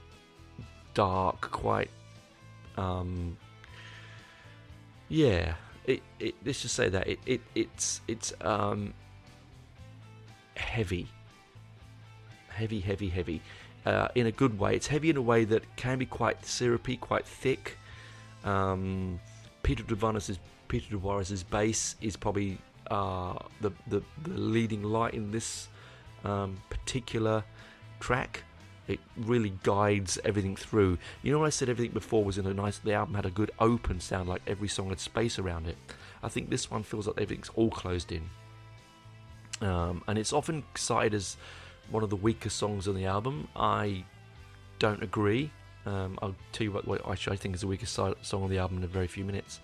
[0.95, 1.91] dark, quite
[2.77, 3.37] um
[5.09, 5.55] yeah.
[5.87, 7.09] It, it let's just say that.
[7.09, 8.95] It, it it's it's um
[10.57, 11.09] heavy.
[12.49, 13.43] Heavy heavy heavy.
[13.87, 14.75] Uh, in a good way.
[14.75, 17.79] It's heavy in a way that can be quite syrupy quite thick.
[18.45, 19.19] Um,
[19.63, 20.39] Pete Trewavas's
[20.69, 22.59] Pete Trewavas's bass is probably
[22.91, 25.69] uh, the, the the leading light in this
[26.25, 27.45] um, particular
[28.01, 28.45] track
[28.89, 30.99] it really guides everything through.
[31.23, 32.79] You know, I said everything before was in a nice.
[32.79, 35.77] The album had a good open sound, like every song had space around it.
[36.23, 38.29] I think this one feels like everything's all closed in,
[39.61, 41.37] um, and it's often cited as
[41.91, 43.49] one of the weaker songs on the album.
[43.55, 44.05] I
[44.79, 45.51] don't agree.
[45.85, 48.79] Um, I'll tell you what, what I think is the weakest song on the album
[48.79, 49.61] in a very few minutes.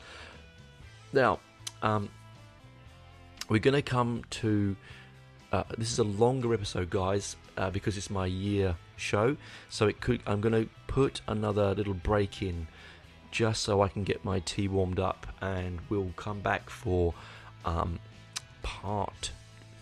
[1.12, 1.40] Now,
[1.82, 2.10] um,
[3.48, 4.76] we're going to come to.
[5.54, 9.36] Uh, this is a longer episode, guys, uh, because it's my year show.
[9.68, 12.66] So it could I'm going to put another little break in
[13.30, 17.14] just so I can get my tea warmed up, and we'll come back for
[17.64, 18.00] um,
[18.64, 19.30] part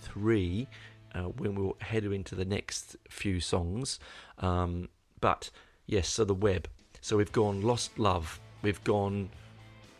[0.02, 0.68] three
[1.14, 3.98] uh, when we'll head into the next few songs.
[4.40, 4.90] Um,
[5.22, 5.48] but
[5.86, 6.68] yes, so the web.
[7.00, 9.30] So we've gone lost love, we've gone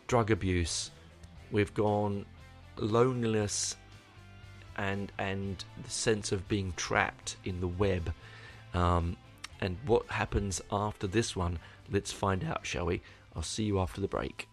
[0.05, 0.91] drug abuse,
[1.51, 2.27] we've gone
[2.77, 3.75] loneliness
[4.77, 8.13] and and the sense of being trapped in the web
[8.73, 9.17] um,
[9.61, 11.59] and what happens after this one,
[11.89, 13.01] let's find out, shall we?
[13.35, 14.47] I'll see you after the break.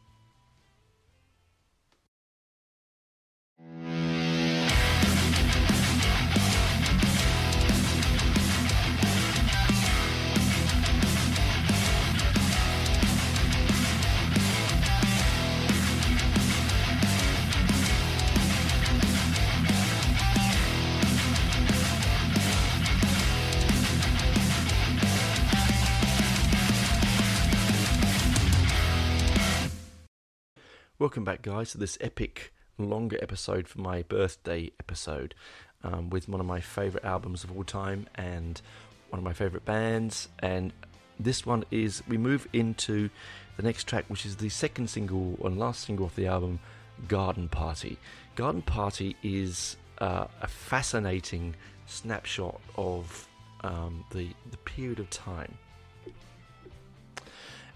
[31.01, 35.35] Welcome back, guys, to this epic longer episode for my birthday episode
[35.83, 38.61] um, with one of my favourite albums of all time and
[39.09, 40.29] one of my favourite bands.
[40.41, 40.75] And
[41.19, 43.09] this one is we move into
[43.57, 46.61] the next track, which is the second single and last single off the album,
[47.09, 47.97] Garden Party.
[48.35, 51.55] Garden Party is uh, a fascinating
[51.87, 53.27] snapshot of
[53.63, 55.57] um, the the period of time.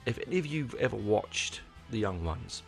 [0.04, 2.62] If any of you've ever watched The Young Ones,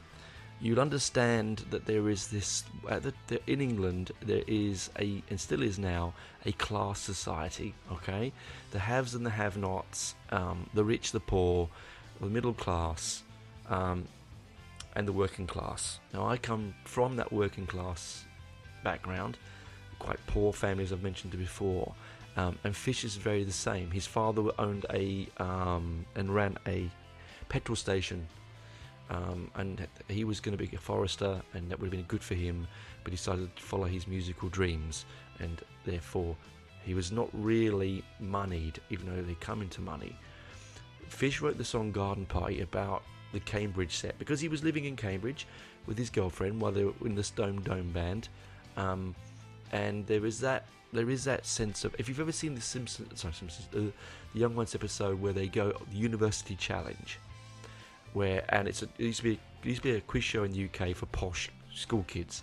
[0.61, 5.63] you'll understand that there is this the, the, in England there is a and still
[5.63, 8.33] is now a class society okay?
[8.71, 11.69] The haves and the have-nots um, the rich the poor
[12.21, 13.23] the middle class
[13.69, 14.07] um,
[14.95, 16.01] and the working class.
[16.15, 18.25] Now I come from that working class
[18.83, 19.37] background
[19.99, 21.95] quite poor families I've mentioned before
[22.37, 23.91] um, and Fish is very the same.
[23.91, 26.91] His father owned a um, and ran a
[27.49, 28.27] petrol station
[29.11, 32.23] um, and he was going to be a forester, and that would have been good
[32.23, 32.67] for him.
[33.05, 35.05] But he decided to follow his musical dreams,
[35.39, 36.37] and therefore
[36.85, 40.17] he was not really moneyed, even though they come into money.
[41.09, 43.03] Fish wrote the song Garden Party about
[43.33, 45.47] the Cambridge set because he was living in Cambridge
[45.87, 48.29] with his girlfriend while they were in the Stone Dome band,
[48.77, 49.15] um,
[49.73, 53.21] and there is that there is that sense of if you've ever seen the Simpsons,
[53.21, 53.93] sorry, Simpsons, uh,
[54.33, 57.19] the Young Ones episode where they go the University Challenge
[58.17, 60.45] where and it's a, it used to be it used to be a quiz show
[60.45, 62.43] in the UK for posh school kids.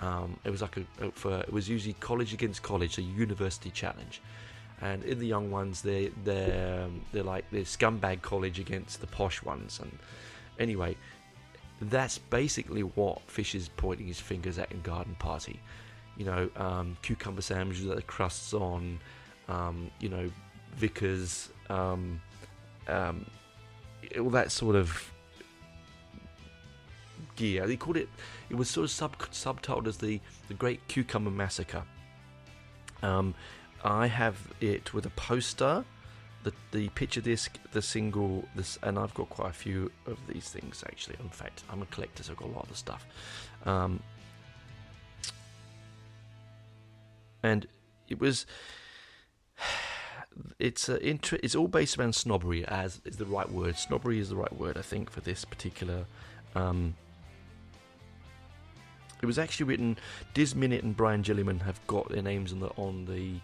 [0.00, 4.22] Um, it was like a, for it was usually college against college, a university challenge.
[4.80, 9.06] And in the young ones, they they're um, they're like the scumbag college against the
[9.06, 9.78] posh ones.
[9.82, 9.92] And
[10.58, 10.96] anyway,
[11.82, 15.60] that's basically what Fish is pointing his fingers at in Garden Party.
[16.16, 18.98] You know, um, cucumber sandwiches that the crusts on.
[19.48, 20.30] Um, you know,
[20.76, 21.50] Vickers.
[21.68, 22.22] Um,
[22.88, 23.26] um,
[24.18, 25.12] all that sort of
[27.36, 27.66] gear.
[27.66, 28.08] They called it.
[28.48, 31.84] It was sort of sub subtitled as the the Great Cucumber Massacre.
[33.02, 33.34] Um,
[33.82, 35.84] I have it with a poster,
[36.42, 40.48] the the picture disc, the single, this, and I've got quite a few of these
[40.48, 41.16] things actually.
[41.20, 43.06] In fact, I'm a collector, so I've got a lot of the stuff.
[43.64, 44.02] Um,
[47.42, 47.66] and
[48.08, 48.46] it was
[50.58, 54.28] it's a inter- it's all based around snobbery as is the right word snobbery is
[54.28, 56.04] the right word i think for this particular
[56.54, 56.94] um,
[59.22, 59.98] it was actually written
[60.34, 63.34] Diz Minnitt and Brian Jelliman have got their names on the on the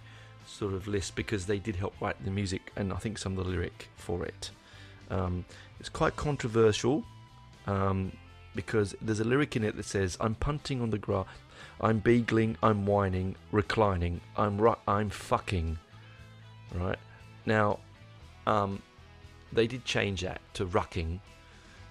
[0.47, 3.45] sort of list because they did help write the music and i think some of
[3.45, 4.51] the lyric for it
[5.11, 5.45] um,
[5.79, 7.05] it's quite controversial
[7.67, 8.11] um,
[8.55, 11.27] because there's a lyric in it that says i'm punting on the grass
[11.81, 15.79] I'm beagling, I'm whining, reclining, I'm ru- I'm fucking.
[16.75, 16.99] Right
[17.45, 17.79] now,
[18.47, 18.83] um,
[19.53, 21.21] they did change that to rucking,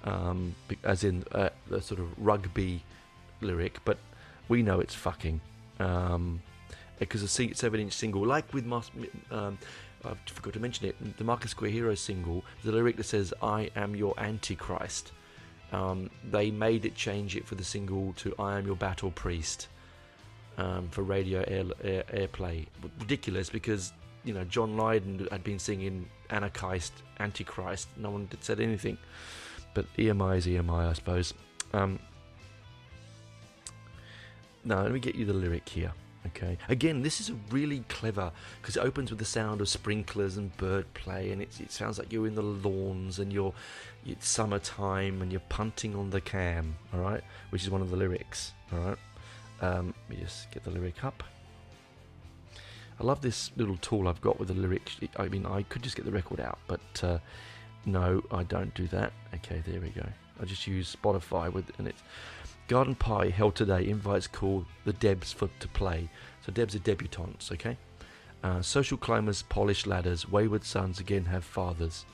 [0.03, 2.84] um, as in uh, the sort of rugby
[3.41, 3.97] lyric, but
[4.47, 5.41] we know it's fucking.
[5.80, 6.41] Um,
[6.99, 8.91] because a seven-inch single, like with Mas-
[9.30, 9.57] um,
[10.05, 13.69] I forgot to mention it, the Market Square Hero single, the lyric that says "I
[13.76, 15.11] am your Antichrist."
[15.71, 19.67] Um, they made it change it for the single to "I am your battle priest."
[20.57, 22.65] um, for radio air, air, airplay.
[22.99, 23.93] Ridiculous because
[24.26, 27.88] you know John Lydon had been singing Anarchist, Antichrist.
[27.97, 28.97] No one said anything,
[29.73, 31.34] but EMI is EMI, I suppose.
[31.73, 31.99] Um,
[34.63, 35.93] now let me get you the lyric here.
[36.28, 36.57] Okay.
[36.69, 40.91] Again, this is really clever because it opens with the sound of sprinklers and bird
[40.95, 43.53] play, and it, it sounds like you're in the lawns and you're
[44.05, 46.76] it's summertime and you're punting on the cam.
[46.93, 47.21] All right,
[47.51, 48.53] which is one of the lyrics.
[48.73, 48.97] All right.
[49.61, 51.23] Um, let me just get the lyric up.
[52.99, 54.97] I love this little tool I've got with the lyrics.
[55.17, 57.17] I mean, I could just get the record out, but uh,
[57.85, 59.11] no, I don't do that.
[59.33, 60.05] Okay, there we go.
[60.41, 62.03] I just use Spotify with and it's
[62.67, 63.87] Garden Pie held today.
[63.87, 66.09] Invites called the Debs for to play.
[66.45, 67.51] So Debs are debutantes.
[67.51, 67.77] Okay.
[68.43, 70.29] Uh, social climbers polish ladders.
[70.29, 72.05] Wayward sons again have fathers.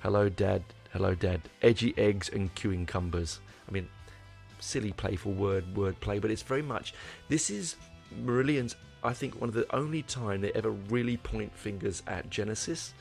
[0.00, 0.62] Hello, Dad.
[0.92, 1.42] Hello, Dad.
[1.62, 3.40] Edgy eggs and queuing cumbers.
[3.68, 3.88] I mean,
[4.60, 6.94] silly, playful word word play, but it's very much.
[7.28, 7.76] This is
[8.22, 8.76] Marillion's.
[9.08, 12.92] I think one of the only time they ever really point fingers at Genesis,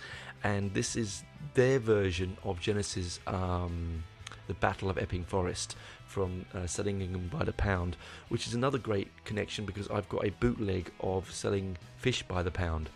[0.42, 4.06] and this is their version of Genesis, um,
[4.48, 7.98] the Battle of Epping Forest from uh, Selling England by the Pound,
[8.30, 12.52] which is another great connection because I've got a bootleg of Selling Fish by the
[12.52, 12.90] Pound.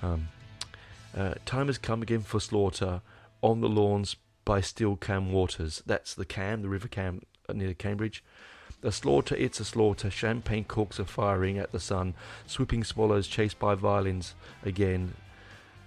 [0.00, 0.28] Um,
[1.16, 3.00] uh, time has come again for slaughter
[3.42, 5.82] on the lawns by Still Cam Waters.
[5.84, 8.22] That's the Cam, the River Cam near Cambridge.
[8.84, 10.10] A slaughter, it's a slaughter.
[10.10, 12.14] Champagne corks are firing at the sun.
[12.46, 15.14] Swooping swallows chased by violins again.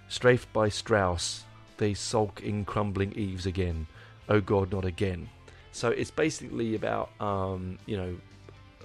[0.08, 1.44] Strafed by Strauss,
[1.76, 3.86] they sulk in crumbling eaves again.
[4.28, 5.28] Oh God, not again.
[5.72, 8.16] So it's basically about, um, you know,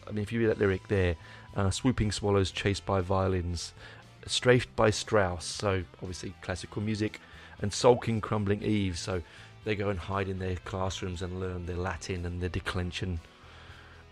[0.05, 1.15] I mean, if you read that lyric there,
[1.55, 3.73] uh, swooping swallows chased by violins,
[4.25, 7.21] strafed by Strauss, so obviously classical music,
[7.61, 9.21] and sulking crumbling eaves, so
[9.63, 13.21] they go and hide in their classrooms and learn their Latin and their declension.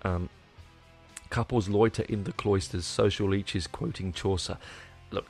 [0.03, 0.29] Um,
[1.29, 4.57] couples loiter in the cloisters, social leeches quoting Chaucer.
[5.11, 5.25] Look,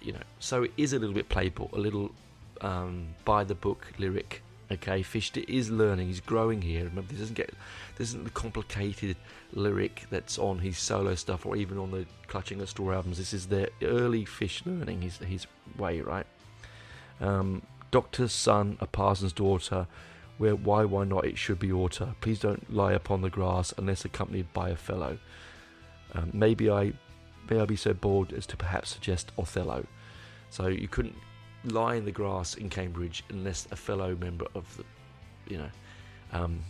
[0.00, 2.12] you know, so it is a little bit playful, a little
[2.60, 4.42] um, by the book lyric.
[4.70, 6.84] Okay, Fichte is learning, he's growing here.
[6.84, 7.54] Remember, this doesn't get,
[7.96, 9.16] this isn't the complicated
[9.52, 13.18] lyric that's on his solo stuff or even on the Clutching at Straw albums.
[13.18, 15.46] This is the early Fish learning his his
[15.78, 16.26] way, right?
[17.20, 19.86] Um, doctor's son, a parson's daughter,
[20.38, 22.14] where why, why not, it should be order.
[22.20, 25.18] Please don't lie upon the grass unless accompanied by a fellow.
[26.14, 26.92] Um, maybe I,
[27.48, 29.86] may I be so bold as to perhaps suggest Othello.
[30.50, 31.16] So you couldn't
[31.64, 34.84] lie in the grass in Cambridge unless a fellow member of the,
[35.48, 35.70] you know,
[36.32, 36.60] um,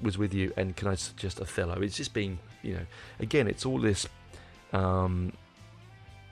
[0.00, 0.52] was with you.
[0.56, 1.80] And can I suggest Othello?
[1.80, 2.86] It's just being, you know,
[3.20, 4.06] again, it's all this.
[4.72, 5.32] Um,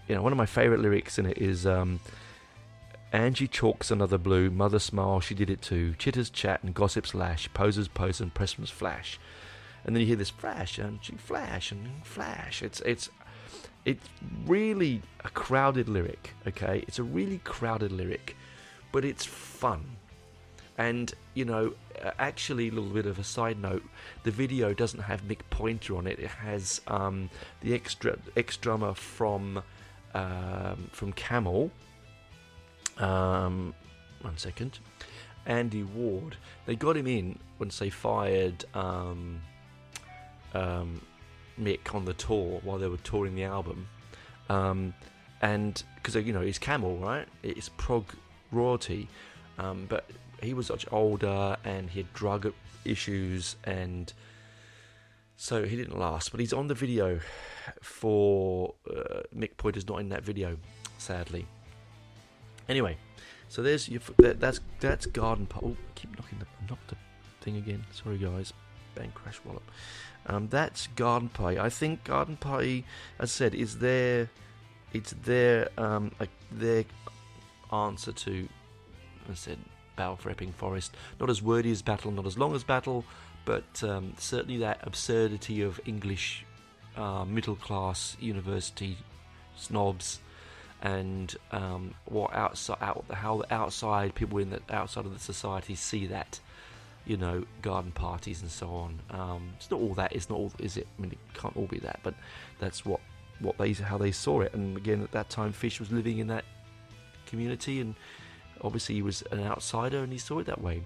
[0.08, 1.66] you know, one of my favourite lyrics in it is.
[1.66, 2.00] Um,
[3.12, 4.50] Angie chalks another blue.
[4.50, 5.94] Mother smile, she did it too.
[5.98, 7.48] Chitters chat and gossips lash.
[7.54, 9.18] Posers pose and pressman's flash.
[9.84, 12.62] And then you hear this flash and she flash and flash.
[12.62, 13.08] It's it's
[13.84, 14.08] it's
[14.46, 16.34] really a crowded lyric.
[16.46, 18.36] Okay, it's a really crowded lyric,
[18.90, 19.96] but it's fun.
[20.76, 21.74] And you know,
[22.18, 23.84] actually, a little bit of a side note:
[24.24, 26.18] the video doesn't have Mick Pointer on it.
[26.18, 27.30] It has um,
[27.60, 29.62] the extra ex drummer from
[30.14, 31.70] um, from Camel
[32.98, 33.74] um,
[34.22, 34.78] one second.
[35.46, 36.36] Andy Ward.
[36.66, 39.40] They got him in once they fired um,
[40.54, 41.00] um,
[41.60, 43.88] Mick on the tour while they were touring the album.
[44.48, 44.94] Um,
[45.40, 47.26] and because, you know, he's Camel, right?
[47.42, 48.06] It's prog
[48.50, 49.08] royalty.
[49.58, 50.04] Um, but
[50.42, 52.52] he was much older and he had drug
[52.84, 54.12] issues and
[55.36, 56.30] so he didn't last.
[56.30, 57.20] But he's on the video
[57.82, 60.56] for uh, Mick Pointer's not in that video,
[60.98, 61.46] sadly.
[62.68, 62.96] Anyway,
[63.48, 65.68] so there's your, that, that's that's Garden Party.
[65.68, 66.96] Oh, keep knocking the knock the
[67.40, 67.84] thing again.
[67.92, 68.52] Sorry guys,
[68.94, 69.68] bang crash wallop.
[70.26, 71.58] Um, that's Garden Party.
[71.58, 72.84] I think Garden Party,
[73.18, 74.30] as I said, is their
[74.92, 76.12] it's their um
[76.50, 76.84] their
[77.72, 78.48] answer to,
[79.30, 79.58] I said,
[79.96, 80.96] Battle for Epping Forest.
[81.20, 83.04] Not as wordy as Battle, not as long as Battle,
[83.44, 86.44] but um, certainly that absurdity of English
[86.96, 88.96] uh, middle class university
[89.56, 90.20] snobs
[90.86, 96.06] and um, what outside out, how outside people in the outside of the society see
[96.06, 96.38] that
[97.06, 99.00] you know garden parties and so on.
[99.10, 100.86] Um, it's not all that it's not all is it?
[100.96, 102.14] I mean it can't all be that but
[102.60, 103.00] that's what
[103.40, 104.54] what they how they saw it.
[104.54, 106.44] And again at that time Fish was living in that
[107.26, 107.96] community and
[108.62, 110.84] obviously he was an outsider and he saw it that way.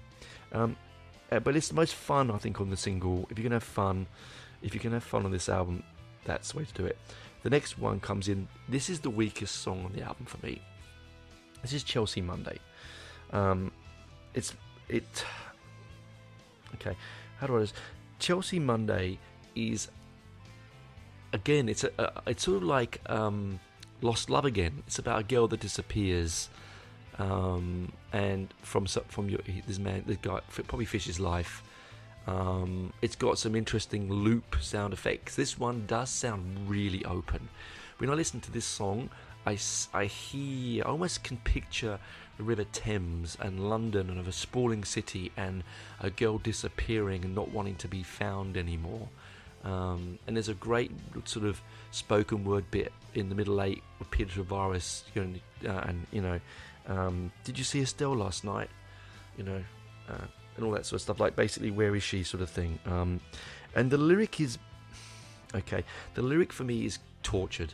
[0.51, 0.75] Um,
[1.31, 3.27] uh, but it's the most fun I think on the single.
[3.29, 4.07] If you're gonna have fun
[4.63, 5.83] if you can have fun on this album
[6.25, 6.97] that's the way to do it
[7.43, 8.47] the next one comes in.
[8.69, 10.61] This is the weakest song on the album for me.
[11.61, 12.59] This is Chelsea Monday.
[13.31, 13.71] Um,
[14.33, 14.53] it's
[14.89, 15.25] it.
[16.75, 16.95] Okay,
[17.39, 17.61] how do I?
[17.61, 17.75] Just,
[18.19, 19.17] Chelsea Monday
[19.55, 19.89] is
[21.33, 21.69] again.
[21.69, 23.59] It's a, a it's sort of like um,
[24.01, 24.83] Lost Love again.
[24.87, 26.49] It's about a girl that disappears,
[27.17, 31.63] um, and from from your, this man, this guy, probably Fish's life
[32.27, 35.35] um, it's got some interesting loop sound effects.
[35.35, 37.49] This one does sound really open.
[37.97, 39.09] When I listen to this song,
[39.45, 39.57] I,
[39.93, 41.99] I hear, I almost can picture
[42.37, 45.63] the River Thames and London and of a sprawling city and
[45.99, 49.09] a girl disappearing and not wanting to be found anymore.
[49.63, 50.91] Um, and there's a great
[51.25, 51.61] sort of
[51.91, 56.21] spoken word bit in the middle eight with Peter Trewavas, you know, uh, and you
[56.21, 56.39] know,
[56.87, 58.69] um, did you see Estelle last night?
[59.37, 59.63] You know,
[60.09, 61.19] uh, and all that sort of stuff.
[61.19, 62.79] Like basically, where is she, sort of thing.
[62.85, 63.19] Um,
[63.75, 64.57] and the lyric is
[65.55, 65.83] okay.
[66.13, 67.73] The lyric for me is tortured.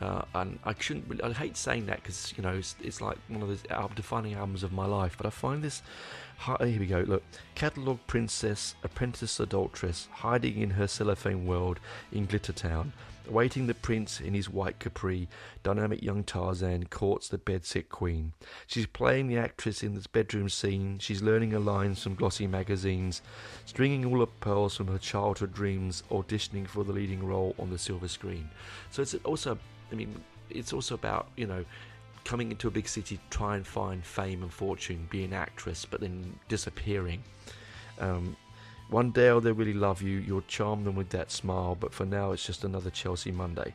[0.00, 1.22] Uh, and I shouldn't.
[1.22, 4.62] I hate saying that because you know it's, it's, like one of the defining albums
[4.62, 5.14] of my life.
[5.16, 5.82] But I find this.
[6.58, 7.00] Here we go.
[7.00, 7.22] Look,
[7.54, 11.80] catalog princess, apprentice adulteress, hiding in her cellophane world
[12.12, 12.92] in Glittertown,
[13.28, 15.28] Awaiting the prince in his white capri,
[15.62, 18.32] dynamic young Tarzan courts the bedsit queen.
[18.66, 20.98] She's playing the actress in this bedroom scene.
[20.98, 23.22] She's learning her lines from glossy magazines,
[23.66, 27.78] stringing all the pearls from her childhood dreams, auditioning for the leading role on the
[27.78, 28.50] silver screen.
[28.90, 29.58] So it's also,
[29.92, 30.14] I mean,
[30.48, 31.64] it's also about you know
[32.24, 36.00] coming into a big city, try and find fame and fortune, be an actress, but
[36.00, 37.22] then disappearing.
[37.98, 38.36] Um,
[38.90, 40.18] one day they'll really love you.
[40.18, 43.74] You'll charm them with that smile, but for now it's just another Chelsea Monday.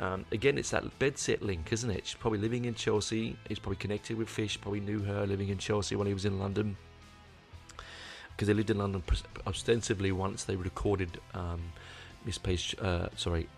[0.00, 2.06] Um, again, it's that bedsit link, isn't it?
[2.06, 3.36] She's probably living in Chelsea.
[3.48, 4.60] He's probably connected with Fish.
[4.60, 6.76] Probably knew her living in Chelsea when he was in London,
[8.30, 9.02] because they lived in London
[9.46, 11.62] ostensibly once they recorded um,
[12.24, 12.74] Miss Page.
[12.80, 13.48] Uh, sorry,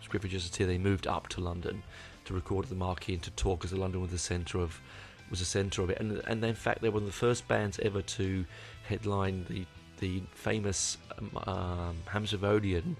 [0.00, 0.66] Just here.
[0.66, 1.82] They moved up to London
[2.24, 4.80] to record at the Marquee and to tour because London was the centre of
[5.28, 5.98] was the centre of it.
[6.00, 8.44] And and in fact, they were one of the first bands ever to
[8.84, 9.66] headline the
[10.00, 12.96] the famous um, um,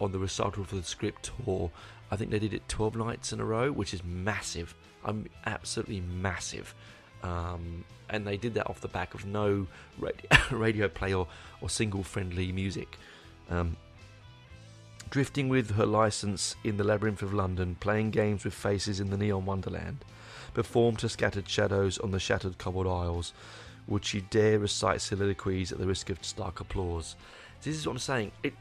[0.00, 1.70] on the recital for the script tour.
[2.10, 4.74] I think they did it 12 nights in a row, which is massive.
[5.04, 6.74] I'm absolutely massive.
[7.22, 9.66] Um, and they did that off the back of no
[9.98, 11.26] radio, radio play or,
[11.60, 12.98] or single friendly music.
[13.50, 13.76] Um,
[15.10, 19.16] drifting with her license in the labyrinth of London, playing games with faces in the
[19.16, 20.04] neon wonderland,
[20.52, 23.32] performed to scattered shadows on the shattered cobbled aisles,
[23.86, 27.16] would she dare recite soliloquies at the risk of stark applause?
[27.62, 28.32] This is what I'm saying.
[28.42, 28.54] It,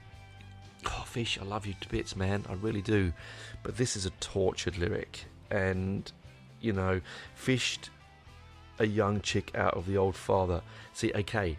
[0.85, 2.43] oh, Fish, I love you to bits, man.
[2.49, 3.13] I really do.
[3.63, 5.25] But this is a tortured lyric.
[5.49, 6.11] And,
[6.61, 6.99] you know,
[7.35, 7.89] fished
[8.79, 10.61] a young chick out of the old father.
[10.93, 11.57] See, okay,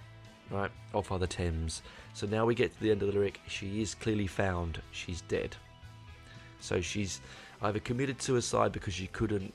[0.50, 0.70] right?
[0.92, 1.82] Old Father Thames.
[2.12, 3.40] So now we get to the end of the lyric.
[3.46, 4.80] She is clearly found.
[4.90, 5.56] She's dead.
[6.60, 7.20] So she's
[7.62, 9.52] either committed suicide because she couldn't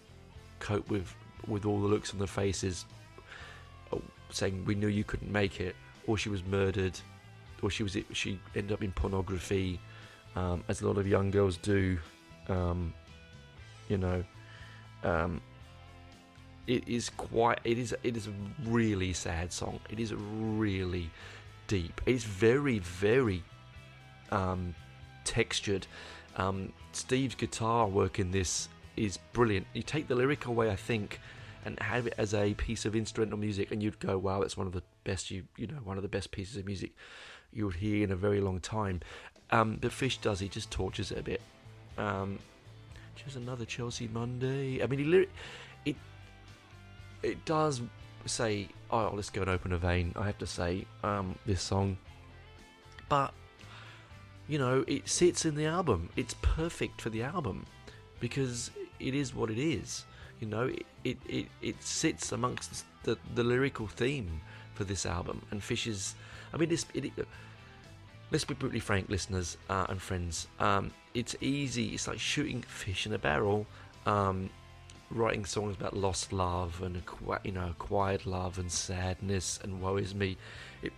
[0.59, 1.13] cope with
[1.47, 2.85] with all the looks on the faces
[4.29, 5.75] saying we knew you couldn't make it,
[6.07, 6.99] or she was murdered,
[7.61, 9.79] or she was she ended up in pornography,
[10.35, 11.97] um, as a lot of young girls do.
[12.47, 12.93] Um,
[13.87, 14.23] you know,
[15.03, 15.41] um,
[16.67, 17.59] it is quite.
[17.63, 17.95] It is.
[18.03, 18.33] It is a
[18.65, 19.79] really sad song.
[19.89, 21.09] It is really
[21.67, 22.01] deep.
[22.05, 23.43] It's very, very
[24.31, 24.75] um,
[25.23, 25.87] textured.
[26.35, 29.67] Um, Steve's guitar work in this is brilliant.
[29.73, 31.19] You take the lyric away, I think,
[31.65, 34.67] and have it as a piece of instrumental music, and you'd go, "Wow, that's one
[34.67, 36.91] of the best you you know one of the best pieces of music
[37.51, 39.01] you would hear in a very long time."
[39.51, 41.41] Um, but Fish does he just tortures it a bit.
[41.97, 42.39] Um,
[43.15, 44.81] just another Chelsea Monday.
[44.81, 45.27] I mean, he
[45.85, 45.95] it
[47.23, 47.81] it does
[48.25, 51.97] say, "Oh, let's go and open a vein." I have to say, um, this song,
[53.09, 53.33] but
[54.47, 56.09] you know, it sits in the album.
[56.15, 57.65] It's perfect for the album.
[58.19, 60.03] because it is what it is.
[60.39, 64.41] You know, it it, it, it sits amongst the, the lyrical theme
[64.73, 66.15] for this album, and Fish is.
[66.53, 66.85] I mean, this.
[66.93, 67.11] It,
[68.31, 70.47] let's be brutally frank, listeners uh, and friends.
[70.59, 71.87] Um, it's easy.
[71.93, 73.65] It's like shooting fish in a barrel.
[74.05, 74.49] Um,
[75.11, 77.01] writing songs about lost love and
[77.43, 80.37] you know acquired love and sadness and woe is me.
[80.81, 80.93] It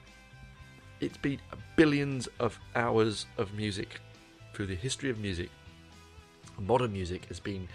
[1.00, 1.40] it's been
[1.76, 4.00] billions of hours of music
[4.54, 5.50] through the history of music.
[6.60, 7.68] Modern music has been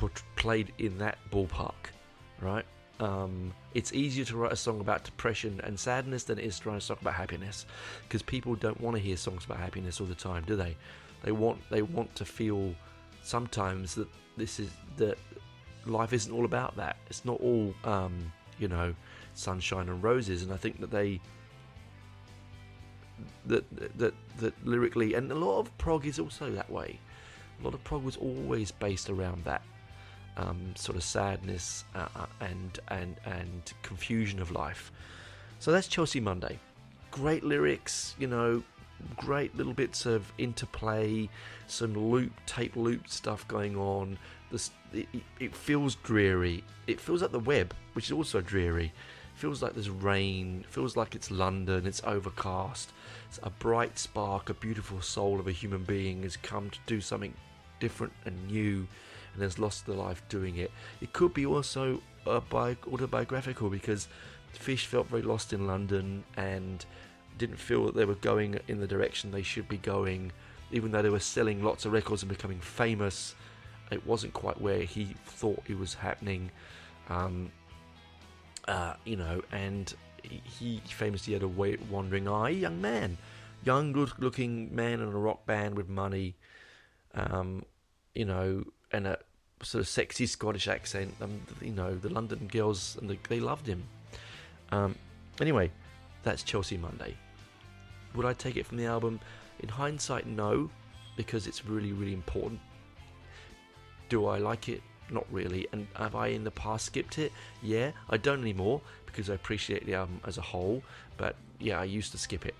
[0.00, 1.92] put, played in that ballpark,
[2.40, 2.64] right?
[3.00, 6.70] Um, it's easier to write a song about depression and sadness than it is to
[6.70, 7.66] write a song about happiness,
[8.04, 10.74] because people don't want to hear songs about happiness all the time, do they?
[11.22, 12.74] They want they want to feel
[13.22, 15.18] sometimes that this is that
[15.84, 16.96] life isn't all about that.
[17.10, 18.94] It's not all um, you know
[19.34, 21.20] sunshine and roses, and I think that they
[23.44, 23.64] that
[23.98, 26.98] that that lyrically, and a lot of prog is also that way.
[27.60, 29.60] A lot of prog was always based around that
[30.36, 34.92] um, sort of sadness uh, uh, and and and confusion of life.
[35.58, 36.58] So that's Chelsea Monday.
[37.10, 38.62] Great lyrics, you know,
[39.16, 41.28] great little bits of interplay,
[41.66, 44.18] some loop tape loop stuff going on.
[44.50, 45.08] This it,
[45.38, 46.64] it feels dreary.
[46.86, 48.92] It feels like the web, which is also dreary.
[49.34, 50.64] Feels like there's rain.
[50.68, 51.86] Feels like it's London.
[51.86, 52.92] It's overcast.
[53.28, 57.00] It's a bright spark, a beautiful soul of a human being has come to do
[57.00, 57.32] something
[57.78, 58.86] different and new
[59.34, 60.70] and has lost their life doing it.
[61.00, 64.08] It could be also bi- autobiographical because
[64.52, 66.84] Fish felt very lost in London and
[67.38, 70.32] didn't feel that they were going in the direction they should be going,
[70.72, 73.34] even though they were selling lots of records and becoming famous.
[73.90, 76.50] It wasn't quite where he thought it was happening,
[77.08, 77.50] um,
[78.68, 79.42] uh, you know.
[79.52, 83.18] And he, he famously had a wandering eye, young man,
[83.64, 86.36] young, good-looking man in a rock band with money,
[87.14, 87.64] um,
[88.14, 89.18] you know, and a
[89.62, 91.14] sort of sexy Scottish accent.
[91.20, 93.82] Um, you know, the London girls and the, they loved him.
[94.72, 94.94] Um,
[95.40, 95.70] anyway,
[96.22, 97.16] that's Chelsea Monday.
[98.14, 99.20] Would I take it from the album?
[99.60, 100.70] In hindsight, no,
[101.16, 102.60] because it's really, really important.
[104.08, 104.82] Do I like it?
[105.10, 105.66] Not really.
[105.72, 107.32] And have I in the past skipped it?
[107.62, 110.82] Yeah, I don't anymore because I appreciate the album as a whole.
[111.16, 112.54] But yeah, I used to skip it,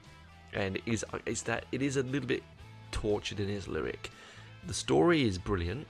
[0.53, 2.43] and it is it's that it is a little bit
[2.91, 4.11] tortured in its lyric.
[4.67, 5.87] The story is brilliant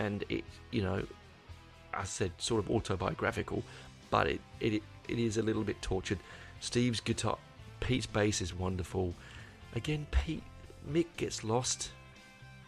[0.00, 1.04] and it you know
[1.92, 3.62] I said sort of autobiographical,
[4.10, 6.18] but it, it it is a little bit tortured.
[6.60, 7.38] Steve's guitar,
[7.80, 9.14] Pete's bass is wonderful.
[9.74, 10.42] Again, Pete
[10.90, 11.90] Mick gets lost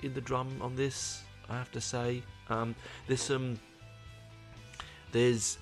[0.03, 1.23] in the drum on this.
[1.49, 2.75] I have to say, um,
[3.07, 3.59] there's some
[5.13, 5.59] there's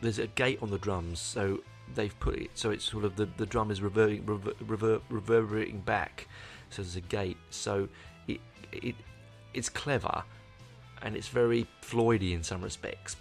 [0.00, 1.60] there's a gate on the drums, so
[1.94, 5.80] they've put it so it's sort of the, the drum is reverting rever, rever, reverberating
[5.80, 6.26] back.
[6.70, 7.88] So there's a gate, so
[8.26, 8.40] it
[8.72, 8.94] it
[9.52, 10.24] it's clever
[11.04, 13.16] and it's very Floydy in some respects.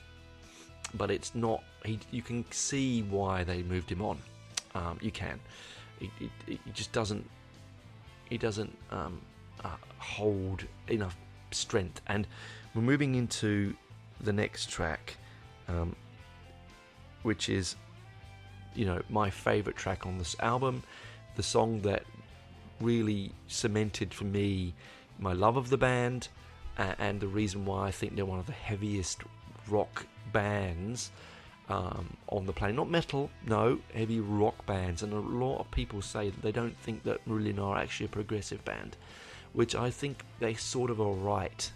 [0.95, 1.64] But it's not.
[1.85, 4.18] He, you can see why they moved him on.
[4.73, 5.39] Um, you can.
[5.99, 7.30] It, it, it, just doesn't.
[8.30, 9.22] He doesn't um,
[9.64, 11.18] uh, hold enough
[11.51, 12.01] strength.
[12.07, 12.26] And
[12.73, 13.76] we're moving into
[14.22, 15.18] the next track,
[15.68, 15.95] um,
[17.23, 17.76] which is,
[18.76, 20.84] you know, my favourite track on this album.
[21.35, 22.03] The song that
[22.80, 24.73] really cemented for me
[25.19, 26.27] my love of the band
[26.77, 29.21] uh, and the reason why I think they're one of the heaviest
[29.67, 31.11] rock bands
[31.69, 32.75] um, on the planet.
[32.75, 35.03] Not metal, no, heavy rock bands.
[35.03, 38.09] And a lot of people say that they don't think that Marillion are actually a
[38.09, 38.97] progressive band,
[39.53, 41.71] which I think they sort of are right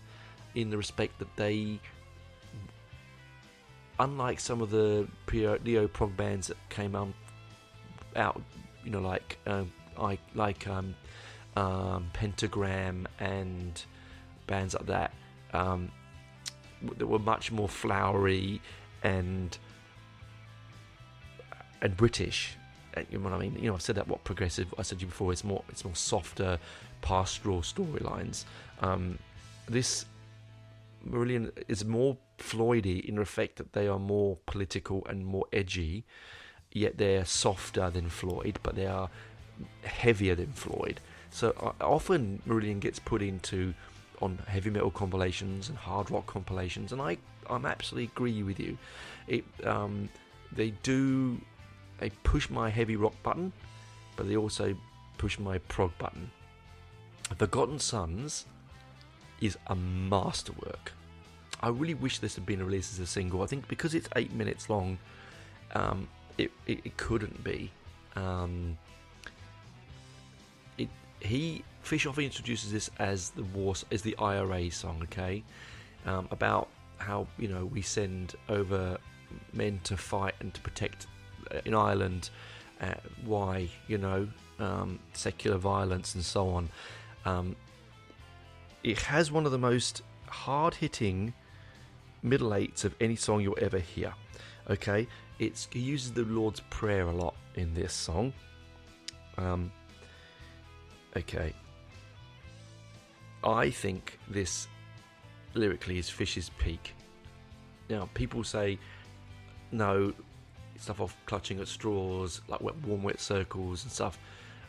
[0.56, 1.80] in the respect that they,
[4.00, 7.14] unlike some of the neo prog bands that came um,
[8.16, 8.42] out,
[8.84, 10.96] you know, like um, I like um,
[11.56, 13.84] um, Pendragon and
[14.48, 15.14] bands like that
[15.54, 15.92] um,
[16.98, 18.62] that were much more flowery
[19.04, 19.58] and
[21.82, 22.56] and British.
[22.96, 23.56] Uh, you know what I mean?
[23.56, 24.74] You know, I've said that what progressive.
[24.78, 25.32] I said to you before.
[25.32, 26.60] It's more it's more softer,
[27.02, 28.46] pastoral storylines.
[28.82, 29.20] Um,
[29.68, 30.06] this
[31.08, 36.04] Marillion is more Floydy in the fact that they are more political and more edgy,
[36.72, 39.10] yet they're softer than Floyd, but they are
[39.84, 41.00] heavier than Floyd.
[41.30, 43.74] So uh, often Marillion gets put into
[44.22, 47.18] on heavy metal compilations and hard rock compilations, and I
[47.50, 48.78] I'm absolutely agree with you.
[49.28, 50.10] It um,
[50.52, 51.40] they do
[52.00, 53.52] they push my heavy rock button,
[54.16, 54.76] but they also
[55.18, 56.30] push my prog button.
[57.38, 58.46] Forgotten Sons
[59.42, 60.94] is a masterwork.
[61.62, 63.42] I really wish this had been released as a single.
[63.42, 64.98] I think because it's eight minutes long,
[65.74, 66.08] um,
[66.38, 67.72] it, it, it couldn't be.
[68.16, 68.78] Um,
[70.78, 70.90] it
[71.20, 75.42] he Fish often introduces this as the war, as the IRA song, okay,
[76.06, 78.98] um, about how you know we send over
[79.54, 81.08] men to fight and to protect
[81.50, 82.30] uh, in Ireland.
[82.82, 82.94] Uh,
[83.24, 84.28] why you know
[84.60, 86.70] um, secular violence and so on.
[87.24, 87.56] Um,
[88.84, 91.34] it has one of the most hard-hitting
[92.22, 94.14] middle eights of any song you'll ever hear.
[94.70, 95.08] Okay,
[95.40, 98.34] it's he uses the Lord's Prayer a lot in this song.
[99.38, 99.72] Um,
[101.16, 101.54] okay,
[103.44, 104.68] I think this
[105.54, 106.94] lyrically is Fish's peak.
[107.90, 108.80] Now, people say
[109.72, 110.14] no,
[110.78, 114.20] stuff off clutching at straws, like wet, warm, wet circles and stuff.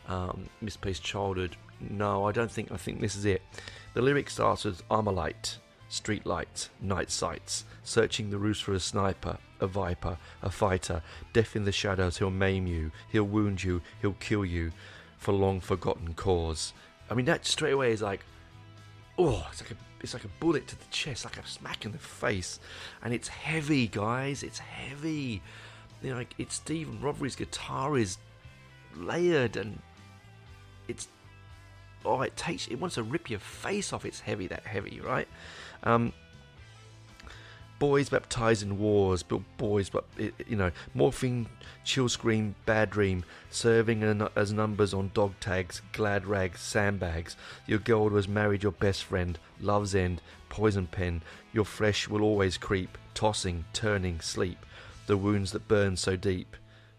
[0.07, 1.55] Um, misplaced childhood.
[1.79, 2.71] No, I don't think.
[2.71, 3.41] I think this is it.
[3.93, 9.37] The lyric starts with Armalite, street lights, night sights, searching the roofs for a sniper,
[9.59, 11.01] a viper, a fighter.
[11.33, 14.71] Death in the shadows, he'll maim you, he'll wound you, he'll kill you,
[15.17, 16.73] for long forgotten cause.
[17.09, 18.25] I mean, that straight away is like,
[19.19, 21.91] oh, it's like a it's like a bullet to the chest, like a smack in
[21.91, 22.59] the face,
[23.03, 24.43] and it's heavy, guys.
[24.43, 25.41] It's heavy.
[26.01, 28.17] You know, it's Stephen Rothery's guitar is
[28.95, 29.79] layered and
[30.87, 31.09] it's
[32.05, 34.05] oh, it takes it wants to rip your face off.
[34.05, 35.27] It's heavy, that heavy, right?
[35.83, 36.13] Um,
[37.79, 40.05] boys baptized in wars, but boys, but
[40.45, 41.47] you know, morphine,
[41.85, 44.03] chill scream, bad dream, serving
[44.35, 47.35] as numbers on dog tags, glad rags, sandbags.
[47.65, 51.21] Your girl was married, your best friend, love's end, poison pen.
[51.53, 54.65] Your flesh will always creep, tossing, turning, sleep.
[55.07, 56.55] The wounds that burn so deep,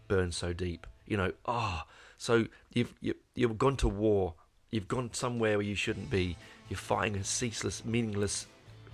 [0.09, 0.86] burn so deep.
[1.07, 4.35] You know, ah, oh, so you've you, you've gone to war.
[4.70, 6.36] You've gone somewhere where you shouldn't be.
[6.69, 8.47] You're fighting a ceaseless, meaningless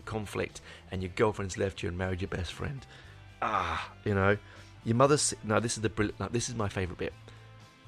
[0.06, 2.86] conflict, and your girlfriend's left you and married your best friend.
[3.42, 4.38] Ah, you know,
[4.84, 5.34] your mother's.
[5.44, 6.18] No, this is the brilliant.
[6.18, 7.12] No, this is my favourite bit.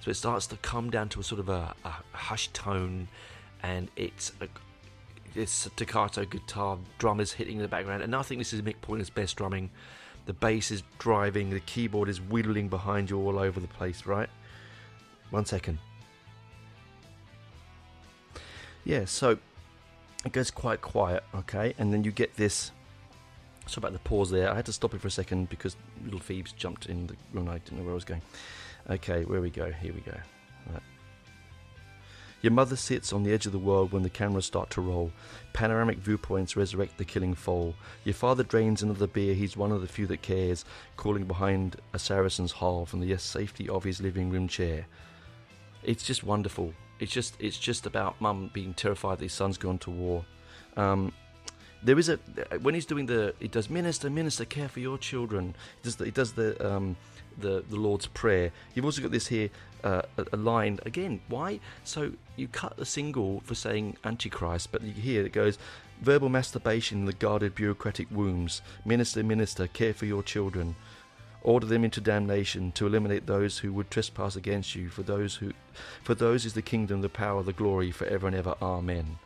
[0.01, 3.09] So it starts to come down to a sort of a, a hushed tone,
[3.62, 4.49] and it's a
[5.35, 9.11] it's staccato guitar, drummers hitting in the background, and I think this is Mick Pointer's
[9.11, 9.70] best drumming.
[10.27, 14.28] The bass is driving, the keyboard is whittling behind you all over the place, right?
[15.31, 15.78] One second.
[18.85, 19.39] Yeah, so
[20.24, 22.73] it goes quite quiet, okay, and then you get this.
[23.66, 26.20] So about the pause there, I had to stop it for a second because little
[26.20, 27.49] Phoebes jumped in the room.
[27.49, 28.23] I didn't know where I was going.
[28.89, 29.70] Okay, where we go?
[29.70, 30.16] Here we go.
[30.73, 30.82] Right.
[32.40, 35.11] Your mother sits on the edge of the world when the cameras start to roll.
[35.53, 37.74] Panoramic viewpoints resurrect the killing foal.
[38.05, 40.65] Your father drains another beer, he's one of the few that cares,
[40.97, 44.86] calling behind a Saracen's hull from the safety of his living room chair.
[45.82, 46.73] It's just wonderful.
[47.00, 50.24] It's just it's just about mum being terrified that his son's gone to war.
[50.76, 51.12] Um,
[51.82, 52.16] there is a
[52.60, 55.54] when he's doing the he does minister minister care for your children.
[55.76, 56.96] He does the, he does the um,
[57.38, 58.50] the the Lord's prayer.
[58.74, 59.50] You've also got this here
[59.84, 61.20] uh, a, a, line again.
[61.28, 61.60] Why?
[61.84, 65.58] So you cut the single for saying Antichrist, but here it goes
[66.00, 68.62] verbal masturbation in the guarded bureaucratic wombs.
[68.84, 70.76] Minister minister care for your children
[71.43, 75.52] order them into damnation to eliminate those who would trespass against you for those who
[76.02, 78.55] for those is the kingdom the power the glory forever and ever.
[78.60, 79.19] Amen.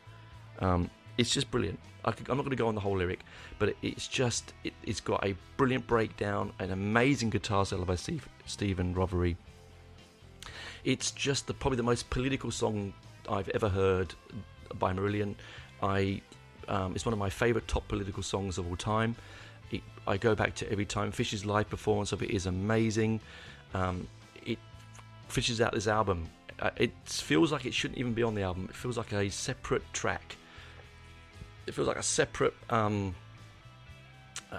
[0.58, 1.78] Um, it's just brilliant.
[2.04, 3.20] I am not going to go on the whole lyric
[3.58, 8.28] but it's just it, has got a brilliant breakdown an amazing guitar solo by Steve,
[8.44, 9.36] Stephen Rothery
[10.84, 12.92] it's just the, probably the most political song
[13.28, 14.14] I've ever heard
[14.78, 15.34] by Marillion.
[15.82, 16.20] I
[16.68, 19.16] um, it's one of my favourite top political songs of all time
[19.72, 21.10] it, I go back to every time.
[21.10, 23.20] Fish's live performance of it is amazing.
[23.74, 24.06] Um,
[24.44, 24.58] it
[25.28, 26.28] fishes out this album.
[26.60, 28.66] Uh, it feels like it shouldn't even be on the album.
[28.68, 30.36] It feels like a separate track.
[31.66, 33.14] It feels like a separate um,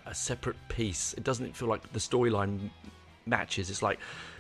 [0.06, 1.14] a separate piece.
[1.14, 2.70] It doesn't feel like the storyline
[3.26, 3.70] matches.
[3.70, 4.00] It's like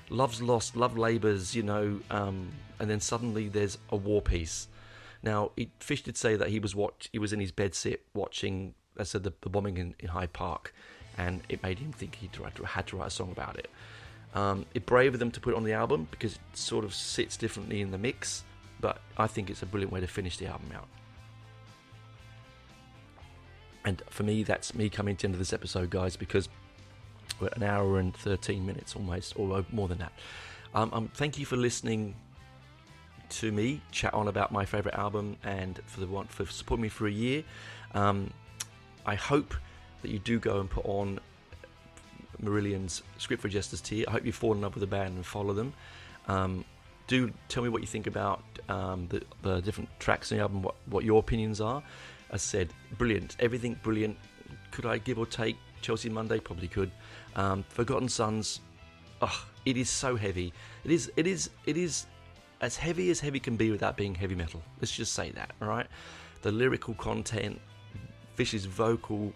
[0.09, 4.67] love's lost, love labours, you know, um, and then suddenly there's a war piece.
[5.21, 8.73] Now, Fish did say that he was watch, he was in his bed sit watching
[8.97, 10.73] I said the, the bombing in, in, Hyde Park,
[11.17, 12.29] and it made him think he
[12.65, 13.69] had to write a song about it.
[14.33, 17.37] Um, it braved them to put it on the album because it sort of sits
[17.37, 18.43] differently in the mix,
[18.81, 20.87] but I think it's a brilliant way to finish the album out.
[23.85, 26.49] And for me, that's me coming to the end of this episode, guys, because
[27.39, 30.13] we're an hour and 13 minutes almost, or more than that.
[30.73, 32.15] Um, um, thank you for listening
[33.29, 36.89] to me chat on about my favourite album and for the one for supporting me
[36.89, 37.43] for a year.
[37.93, 38.31] Um,
[39.05, 39.53] I hope
[40.01, 41.19] that you do go and put on
[42.41, 44.05] Marillion's Script for Jester's Tear.
[44.07, 45.73] I hope you fall in love with the band and follow them.
[46.27, 46.65] Um,
[47.07, 50.61] do tell me what you think about um, the, the, different tracks in the album,
[50.61, 51.83] what, what your opinions are.
[52.31, 53.35] As I said, brilliant.
[53.39, 54.17] Everything brilliant.
[54.71, 56.39] Could I give or take Chelsea Monday?
[56.39, 56.91] Probably could.
[57.35, 58.61] Um, Forgotten Sons.
[59.21, 60.53] Oh, it is so heavy.
[60.83, 61.11] It is.
[61.15, 61.49] It is.
[61.65, 62.07] It is
[62.61, 64.63] as heavy as heavy can be without being heavy metal.
[64.79, 65.85] Let's just say that, all right?
[66.43, 67.59] The lyrical content,
[68.35, 69.33] Fish's vocal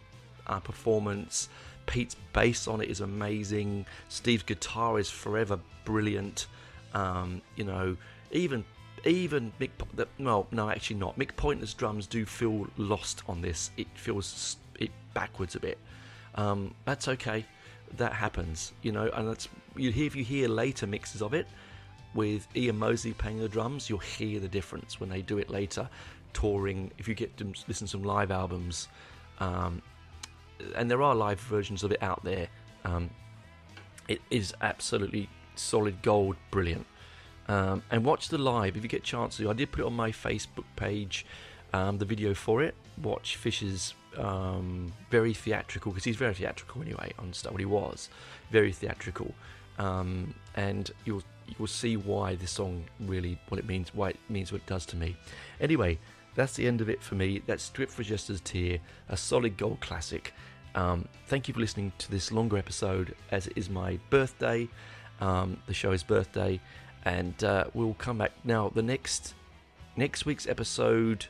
[0.48, 1.50] uh, performance,
[1.88, 3.86] Pete's bass on it is amazing.
[4.10, 6.48] Steve's guitar is forever brilliant.
[6.94, 7.98] Um, you know,
[8.32, 8.64] even
[9.06, 9.70] even Mick.
[10.20, 11.18] Well, no, actually not.
[11.18, 13.72] Mick Pointer's drums do feel lost on this.
[13.78, 15.80] It feels it backwards a bit.
[16.36, 17.46] Um, that's okay.
[17.96, 21.48] That happens, you know, and that's you hear if you hear later mixes of it
[22.14, 25.88] with Ian Mosley playing the drums, you'll hear the difference when they do it later,
[26.38, 26.92] touring.
[27.00, 28.88] If you get to listen to some live albums,
[29.40, 29.82] um,
[30.76, 32.48] and there are live versions of it out there.
[32.86, 33.10] Um,
[34.08, 36.86] it is absolutely solid gold, brilliant.
[37.48, 39.50] Um, and watch the live if you get a chance to.
[39.50, 41.26] I did put it on my Facebook page,
[41.74, 42.76] um, the video for it.
[43.02, 47.52] Watch Fisher's um, very theatrical because he's very theatrical anyway on stuff.
[47.52, 48.10] What he was
[48.52, 49.34] very theatrical,
[49.80, 51.24] um, and you'll
[51.58, 54.86] you'll see why this song really what it means, why it means what it does
[54.88, 55.16] to me.
[55.62, 56.00] Anyway,
[56.38, 57.42] that's the end of it for me.
[57.48, 58.78] That's Script for Jester's Tear,
[59.10, 60.34] a solid gold classic.
[60.76, 64.70] Um, thank you for listening to this longer episode as it is my birthday,
[65.20, 66.62] um, the show's birthday,
[67.06, 68.70] and uh, we'll come back now.
[68.70, 69.34] The next
[69.96, 71.26] next week's episode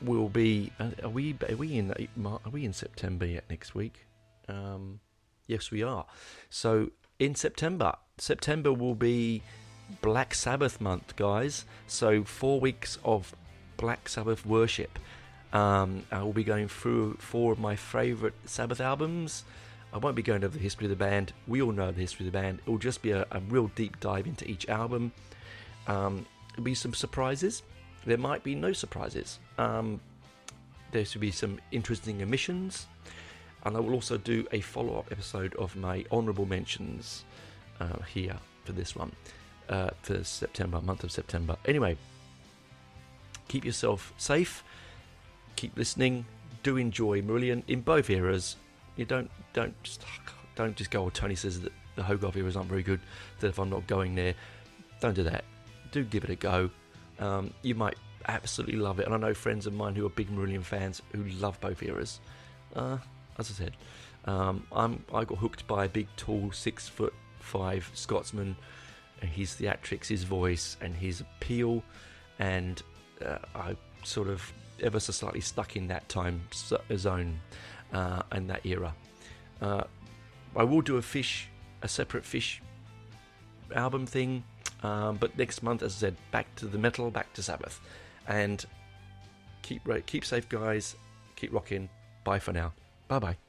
[0.00, 0.72] will be.
[0.80, 1.36] Uh, are we?
[1.46, 1.92] Are we in?
[1.92, 3.44] Are we in September yet?
[3.50, 4.06] Next week?
[4.48, 5.00] Um,
[5.46, 6.06] yes, we are.
[6.48, 9.42] So in September, September will be
[10.00, 11.66] Black Sabbath month, guys.
[11.86, 13.34] So four weeks of
[13.82, 14.96] Black Sabbath worship.
[15.52, 19.42] Um, I will be going through four of my favourite Sabbath albums.
[19.92, 21.32] I won't be going over the history of the band.
[21.48, 22.60] We all know the history of the band.
[22.64, 25.10] It will just be a, a real deep dive into each album.
[25.88, 27.64] Um, there'll be some surprises.
[28.06, 29.40] There might be no surprises.
[29.58, 30.00] Um,
[30.92, 32.86] there should be some interesting omissions.
[33.64, 37.24] And I will also do a follow up episode of my honourable mentions
[37.80, 39.10] uh, here for this one,
[39.68, 41.56] uh, for September, month of September.
[41.64, 41.96] Anyway,
[43.52, 44.64] keep yourself safe
[45.56, 46.24] keep listening.
[46.62, 48.56] Do enjoy Marillion in both eras.
[48.96, 50.04] You don't don't just
[50.54, 51.04] don't just go.
[51.04, 53.00] Oh, Tony says that the Hogarth eras aren't very good.
[53.40, 54.34] That if I'm not going there,
[55.00, 55.44] don't do that.
[55.90, 56.70] Do give it a go.
[57.18, 57.96] Um, you might
[58.26, 59.06] absolutely love it.
[59.06, 62.20] And I know friends of mine who are big Marillion fans who love both eras.
[62.74, 62.98] Uh,
[63.38, 63.76] as I said,
[64.24, 64.66] um,
[65.12, 68.56] I got hooked by a big, tall, six foot five Scotsman.
[69.20, 71.84] And his theatrics, his voice, and his appeal,
[72.40, 72.82] and
[73.22, 76.42] uh, I sort of ever so slightly stuck in that time
[76.96, 77.40] zone
[77.92, 78.94] uh, and that era.
[79.60, 79.84] Uh,
[80.56, 81.48] I will do a fish,
[81.82, 82.60] a separate fish
[83.74, 84.44] album thing,
[84.82, 87.80] um, but next month, as I said, back to the metal, back to Sabbath,
[88.26, 88.64] and
[89.62, 90.96] keep keep safe, guys.
[91.36, 91.88] Keep rocking.
[92.24, 92.72] Bye for now.
[93.08, 93.41] Bye bye.